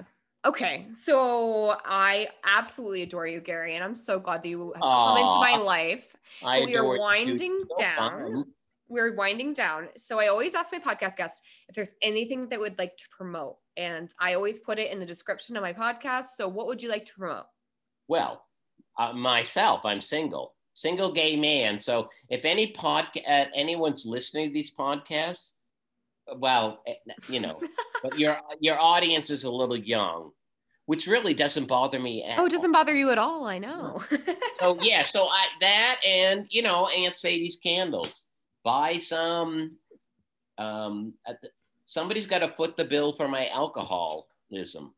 [0.46, 5.08] Okay, so I absolutely adore you, Gary, and I'm so glad that you have Aww,
[5.08, 6.16] come into my life.
[6.44, 7.98] I we are winding so down.
[7.98, 8.46] Fun.
[8.88, 9.90] We're winding down.
[9.98, 13.58] So I always ask my podcast guests if there's anything that would like to promote,
[13.76, 16.28] and I always put it in the description of my podcast.
[16.38, 17.46] So what would you like to promote?
[18.08, 18.46] Well,
[18.98, 21.82] uh, myself, I'm single, single gay man.
[21.82, 25.56] So if any podcast, uh, anyone's listening to these podcasts,
[26.38, 26.94] well, eh,
[27.28, 27.60] you know,
[28.04, 30.32] but your your audience is a little young.
[30.86, 32.26] which really doesn't bother me.
[32.38, 33.46] oh, it doesn't bother you at all.
[33.46, 34.02] I know.
[34.60, 38.28] so yeah, so I that and you know Aunt Sadie's candles.
[38.64, 39.78] Buy some.
[40.58, 41.14] Um,
[41.86, 44.94] somebody's got to foot the bill for my alcoholism.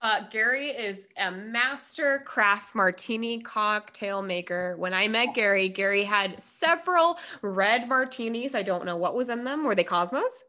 [0.00, 4.74] Uh, Gary is a master craft martini cocktail maker.
[4.76, 8.56] When I met Gary, Gary had several red martinis.
[8.56, 9.62] I don't know what was in them.
[9.62, 10.42] Were they Cosmos?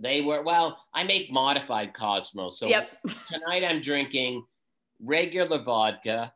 [0.00, 2.58] They were, well, I make modified Cosmos.
[2.58, 2.90] So yep.
[3.26, 4.44] tonight I'm drinking
[5.02, 6.32] regular vodka,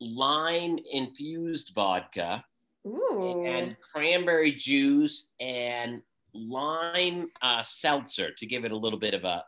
[0.00, 2.44] lime infused vodka,
[2.86, 3.44] Ooh.
[3.46, 9.44] and cranberry juice and lime uh, seltzer to give it a little bit of a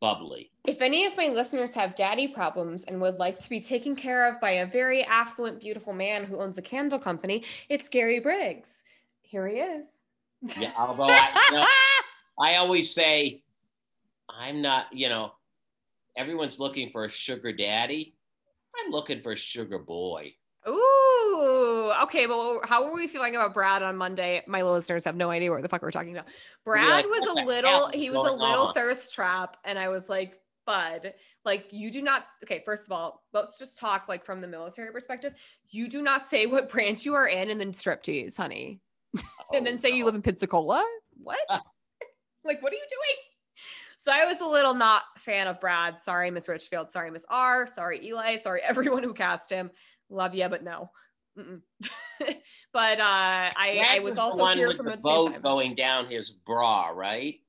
[0.00, 0.50] bubbly.
[0.66, 4.28] If any of my listeners have daddy problems and would like to be taken care
[4.28, 8.84] of by a very affluent, beautiful man who owns a candle company, it's Gary Briggs.
[9.22, 10.02] Here he is.
[10.58, 11.66] Yeah, although I, you know,
[12.38, 13.42] I always say,
[14.28, 15.32] I'm not, you know,
[16.16, 18.14] everyone's looking for a sugar daddy.
[18.76, 20.34] I'm looking for a sugar boy.
[20.66, 22.26] Ooh, okay.
[22.26, 24.42] Well, how were we feeling about Brad on Monday?
[24.46, 26.26] My listeners have no idea what the fuck we're talking about.
[26.64, 28.74] Brad like, was a little, he was a little on?
[28.74, 31.12] thirst trap, and I was like, Bud,
[31.44, 32.24] like you do not.
[32.42, 35.34] Okay, first of all, let's just talk like from the military perspective.
[35.68, 38.80] You do not say what branch you are in and then striptease, honey,
[39.16, 39.22] oh,
[39.54, 39.96] and then oh, say no.
[39.96, 40.82] you live in Pensacola.
[41.22, 41.38] What?
[41.50, 41.60] Ah.
[42.44, 43.16] Like, what are you doing?
[43.96, 46.00] So I was a little not fan of Brad.
[46.00, 46.90] Sorry, Miss Richfield.
[46.90, 47.66] Sorry, Miss R.
[47.66, 48.36] Sorry, Eli.
[48.38, 49.70] Sorry, everyone who cast him
[50.10, 50.90] love you, but no.
[51.36, 57.40] but uh, I, I was, also here from the boat going down his bra, right?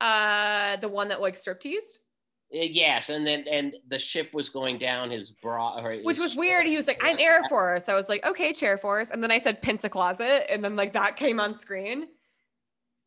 [0.00, 2.00] Uh, the one that like strip teased.
[2.52, 6.34] Uh, yes, and then and the ship was going down his bra, his which was
[6.34, 6.66] weird.
[6.66, 9.38] He was like, "I'm Air Force." I was like, "Okay, Chair Force," and then I
[9.38, 12.08] said "Pinsa Closet," and then like that came on screen.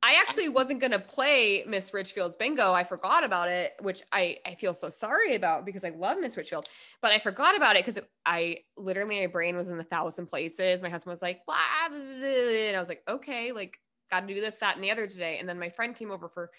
[0.05, 2.73] I actually wasn't gonna play Miss Richfield's bingo.
[2.73, 6.37] I forgot about it, which I I feel so sorry about because I love Miss
[6.37, 6.69] Richfield,
[7.01, 10.83] but I forgot about it because I literally my brain was in a thousand places.
[10.83, 11.55] My husband was like, blah,
[11.89, 13.79] blah, blah, and I was like, okay, like
[14.11, 15.39] got to do this, that, and the other today.
[15.39, 16.51] And then my friend came over for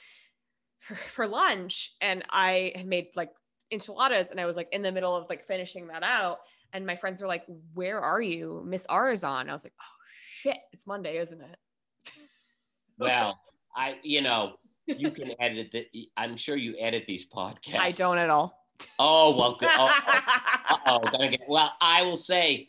[0.80, 3.30] for, for lunch, and I had made like
[3.70, 6.38] enchiladas, and I was like in the middle of like finishing that out,
[6.72, 7.44] and my friends were like,
[7.74, 8.64] "Where are you?
[8.66, 11.58] Miss R is on." I was like, "Oh shit, it's Monday, isn't it?"
[12.98, 13.38] Well,
[13.76, 14.54] I, you know,
[14.86, 15.86] you can edit that.
[16.16, 17.78] I'm sure you edit these podcasts.
[17.78, 18.66] I don't at all.
[18.98, 19.70] Oh well, good.
[19.72, 19.94] Oh,
[20.70, 21.40] oh, oh, gonna get.
[21.48, 22.68] Well, I will say,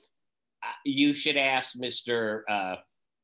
[0.63, 2.75] uh, you should ask Mister uh,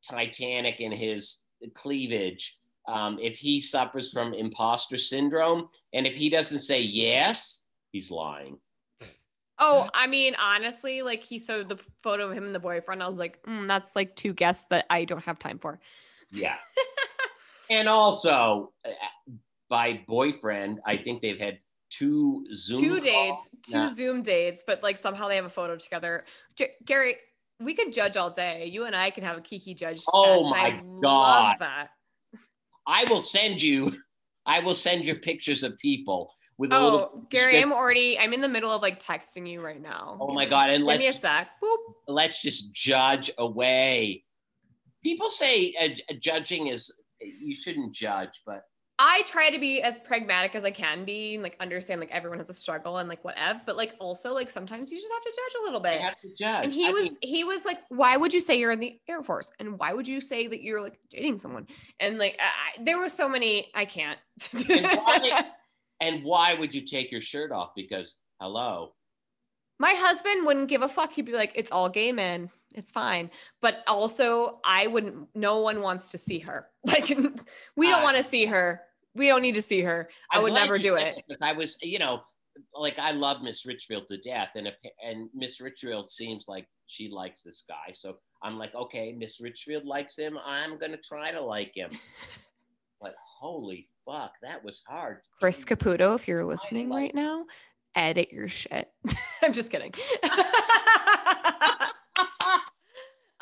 [0.08, 1.39] Titanic and his
[1.74, 8.12] cleavage um, if he suffers from imposter syndrome, and if he doesn't say yes, he's
[8.12, 8.58] lying.
[9.60, 13.01] Oh, I mean, honestly, like he showed the photo of him and the boyfriend.
[13.01, 15.80] I was like, mm, that's like two guests that I don't have time for.
[16.40, 16.56] Yeah.
[17.70, 18.90] and also, uh,
[19.70, 21.60] by boyfriend, I think they've had
[21.90, 26.26] two Zoom two dates, two Zoom dates, but like somehow they have a photo together.
[26.56, 27.18] J- Gary,
[27.60, 28.66] we could judge all day.
[28.66, 30.02] You and I can have a Kiki judge.
[30.12, 31.90] Oh my god, that.
[32.88, 33.94] I will send you.
[34.46, 37.28] I will send you pictures of people with a oh, little.
[37.30, 38.20] Gary, I'm already.
[38.20, 40.18] I'm in the middle of like texting you right now.
[40.20, 40.72] Oh my god!
[40.72, 41.50] And give me a sec.
[41.64, 41.78] Boop.
[42.08, 44.24] Let's just judge away
[45.04, 48.64] people say uh, judging is you shouldn't judge, but
[48.99, 52.38] I try to be as pragmatic as I can be and like understand like everyone
[52.38, 55.30] has a struggle and like whatever, but like also like sometimes you just have to
[55.30, 55.99] judge a little bit.
[55.99, 56.66] have to judge.
[56.66, 58.99] And he I was mean, he was like, why would you say you're in the
[59.10, 59.51] Air Force?
[59.60, 61.68] And why would you say that you're like dating someone?
[61.99, 64.20] And like I, there were so many I can't.
[64.70, 65.43] and, why,
[65.99, 67.72] and why would you take your shirt off?
[67.76, 68.93] Because hello.
[69.80, 71.14] My husband wouldn't give a fuck.
[71.14, 73.30] He'd be like, it's all gay men it's fine.
[73.61, 76.67] But also, I wouldn't, no one wants to see her.
[76.86, 77.07] Like,
[77.78, 78.82] we don't uh, want to see her.
[79.15, 80.09] We don't need to see her.
[80.32, 81.24] I would never do it.
[81.28, 82.24] Because I was, you know,
[82.76, 84.71] like I love Miss Richfield to death, and
[85.03, 87.93] and Miss Richfield seems like she likes this guy.
[87.93, 90.38] So I'm like, okay, Miss Richfield likes him.
[90.45, 91.91] I'm gonna try to like him.
[93.01, 95.19] but holy fuck, that was hard.
[95.39, 97.45] Chris Caputo, if you're listening right now,
[97.95, 98.91] edit your shit.
[99.41, 99.93] I'm just kidding.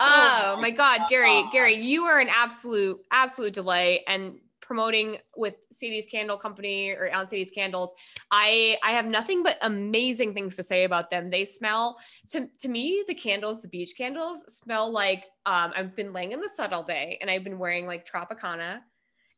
[0.03, 4.39] Oh, oh my God, Gary, Gary, you are an absolute, absolute delay and
[4.71, 7.93] promoting with Sadie's Candle Company or on Sadie's Candles.
[8.31, 11.29] I I have nothing but amazing things to say about them.
[11.29, 11.97] They smell
[12.29, 16.39] to to me the candles, the beach candles smell like um I've been laying in
[16.39, 18.79] the sun all day and I've been wearing like Tropicana.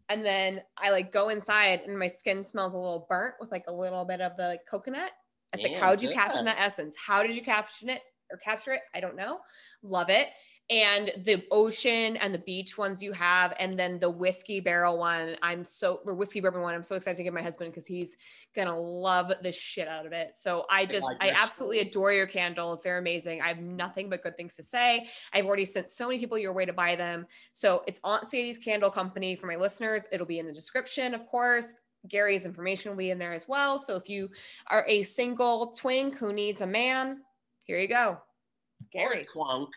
[0.07, 3.66] And then I like go inside and my skin smells a little burnt with like
[3.68, 5.11] a little bit of the like, coconut.
[5.53, 6.95] It's like, how did you caption that essence?
[6.95, 8.01] How did you caption it
[8.32, 8.82] or capture it?
[8.93, 9.39] I don't know.
[9.82, 10.28] Love it
[10.70, 15.36] and the ocean and the beach ones you have, and then the whiskey barrel one.
[15.41, 16.74] I'm so or whiskey bourbon one.
[16.74, 18.16] I'm so excited to give my husband because he's
[18.55, 20.36] gonna love the shit out of it.
[20.36, 22.82] So I just I absolutely adore your candles.
[22.82, 23.41] They're amazing.
[23.41, 25.07] I have nothing but good things to say.
[25.34, 27.28] I've already sent so many people your way to buy them.
[27.51, 30.07] So it's Aunt Sadie's Candle Company for my listeners.
[30.11, 31.76] It'll be in the description, of course.
[32.07, 33.80] Gary's information will be in there as well.
[33.80, 34.30] So if you
[34.68, 37.22] are a single twink who needs a man,
[37.64, 38.20] here you go.
[38.91, 39.22] Gary.
[39.22, 39.70] Or clunk.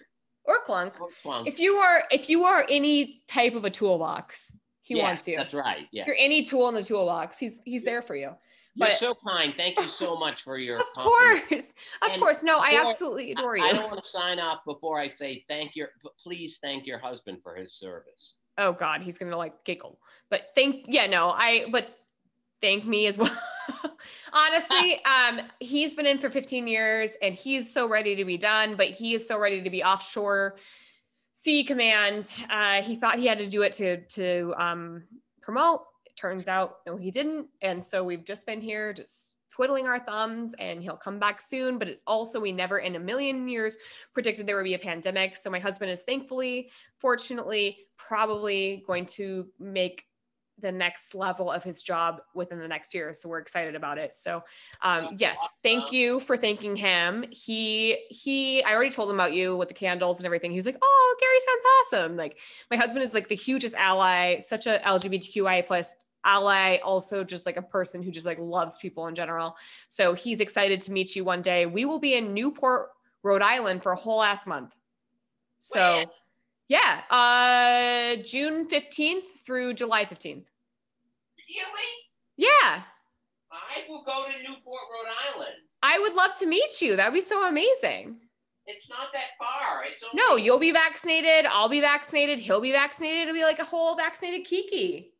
[0.46, 1.00] Or clunk.
[1.00, 1.48] Or clunk.
[1.48, 5.36] If you are if you are any type of a toolbox, he yes, wants you.
[5.36, 5.86] That's right.
[5.92, 6.04] Yeah.
[6.06, 7.38] You're any tool in the toolbox.
[7.38, 8.32] He's he's there for you.
[8.76, 9.54] You're so kind.
[9.56, 10.78] Thank you so much for your.
[10.78, 12.42] Of course, of and course.
[12.42, 13.64] No, I absolutely adore you.
[13.64, 15.88] I don't want to sign off before I say thank your.
[16.22, 18.36] Please thank your husband for his service.
[18.58, 19.98] Oh God, he's gonna like giggle.
[20.30, 21.88] But thank yeah no I but
[22.60, 23.36] thank me as well.
[24.36, 28.76] Honestly, um, he's been in for 15 years and he's so ready to be done,
[28.76, 30.56] but he is so ready to be offshore
[31.32, 32.30] sea command.
[32.50, 35.04] Uh, he thought he had to do it to to um,
[35.40, 35.84] promote.
[36.04, 37.46] It turns out no, he didn't.
[37.62, 41.78] And so we've just been here just twiddling our thumbs and he'll come back soon.
[41.78, 43.78] But it's also, we never in a million years
[44.12, 45.34] predicted there would be a pandemic.
[45.38, 50.04] So my husband is thankfully, fortunately, probably going to make
[50.58, 53.12] the next level of his job within the next year.
[53.12, 54.14] So we're excited about it.
[54.14, 54.42] So
[54.82, 57.24] um, yes, thank you for thanking him.
[57.30, 60.52] He he I already told him about you with the candles and everything.
[60.52, 62.16] He's like, oh, Gary sounds awesome.
[62.16, 62.38] Like
[62.70, 65.94] my husband is like the hugest ally, such a LGBTQI plus
[66.24, 69.56] ally, also just like a person who just like loves people in general.
[69.88, 71.66] So he's excited to meet you one day.
[71.66, 72.88] We will be in Newport,
[73.22, 74.74] Rhode Island for a whole ass month.
[75.60, 76.04] So
[76.68, 80.44] yeah, uh, June 15th through July 15th.
[81.48, 81.92] Really?
[82.36, 82.82] Yeah.
[83.52, 85.54] I will go to Newport, Rhode Island.
[85.82, 86.96] I would love to meet you.
[86.96, 88.18] That'd be so amazing.
[88.66, 89.84] It's not that far.
[89.84, 91.46] It's only- no, you'll be vaccinated.
[91.46, 92.40] I'll be vaccinated.
[92.40, 93.22] He'll be vaccinated.
[93.22, 95.12] It'll be like a whole vaccinated Kiki.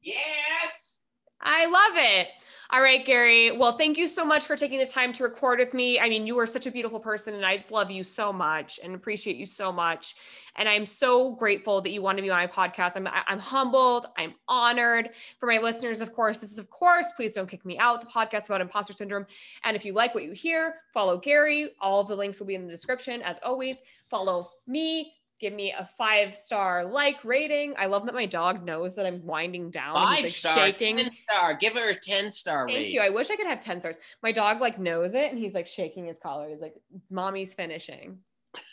[0.00, 0.98] Yes.
[1.40, 2.28] I love it.
[2.70, 3.52] All right, Gary.
[3.52, 6.00] Well, thank you so much for taking the time to record with me.
[6.00, 8.80] I mean, you are such a beautiful person, and I just love you so much
[8.82, 10.16] and appreciate you so much.
[10.56, 12.96] And I'm so grateful that you want to be on my podcast.
[12.96, 14.06] I'm, I'm humbled.
[14.16, 15.10] I'm honored.
[15.38, 18.08] For my listeners, of course, this is, of course, please don't kick me out, the
[18.08, 19.26] podcast about imposter syndrome.
[19.62, 21.70] And if you like what you hear, follow Gary.
[21.80, 23.22] All of the links will be in the description.
[23.22, 27.74] As always, follow me give me a five star like rating.
[27.76, 29.94] I love that my dog knows that I'm winding down.
[29.94, 30.96] Five like star, shaking.
[30.96, 31.54] Ten star.
[31.54, 32.68] Give her a ten star.
[32.68, 33.00] Thank you.
[33.00, 33.98] I wish I could have ten stars.
[34.22, 36.48] My dog like knows it, and he's like shaking his collar.
[36.48, 36.74] He's like,
[37.10, 38.18] "Mommy's finishing.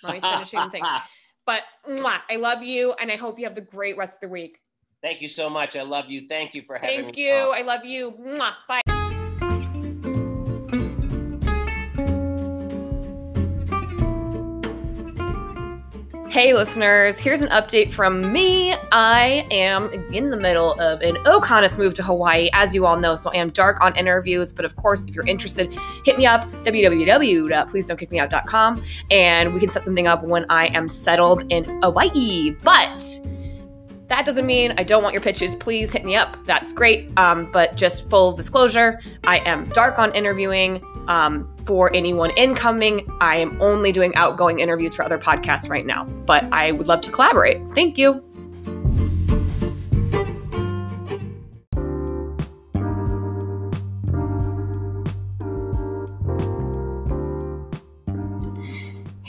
[0.03, 0.83] Mommy's finishing thing."
[1.45, 4.27] But mwah, I love you, and I hope you have the great rest of the
[4.29, 4.59] week.
[5.01, 5.75] Thank you so much.
[5.75, 6.25] I love you.
[6.29, 7.03] Thank you for having Thank me.
[7.05, 7.51] Thank you.
[7.51, 7.57] On.
[7.57, 8.11] I love you.
[8.11, 8.53] Mwah.
[8.69, 8.82] Bye.
[16.33, 18.73] Hey, listeners, here's an update from me.
[18.91, 23.15] I am in the middle of an Oconus move to Hawaii, as you all know,
[23.15, 24.51] so I am dark on interviews.
[24.51, 25.71] But of course, if you're interested,
[26.03, 28.81] hit me up www.pleasedon'tkickmeout.com
[29.11, 32.57] and we can set something up when I am settled in Hawaii.
[32.63, 33.19] But
[34.07, 35.55] that doesn't mean I don't want your pitches.
[35.55, 36.37] Please hit me up.
[36.45, 37.09] That's great.
[37.17, 40.83] Um, but just full disclosure, I am dark on interviewing.
[41.07, 43.07] Um, for anyone incoming.
[43.21, 47.01] I am only doing outgoing interviews for other podcasts right now, but I would love
[47.01, 47.61] to collaborate.
[47.73, 48.23] Thank you.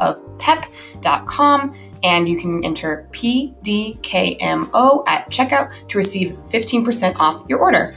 [0.00, 7.96] of pep.com and you can enter PDKMO at checkout to receive 15% off your order.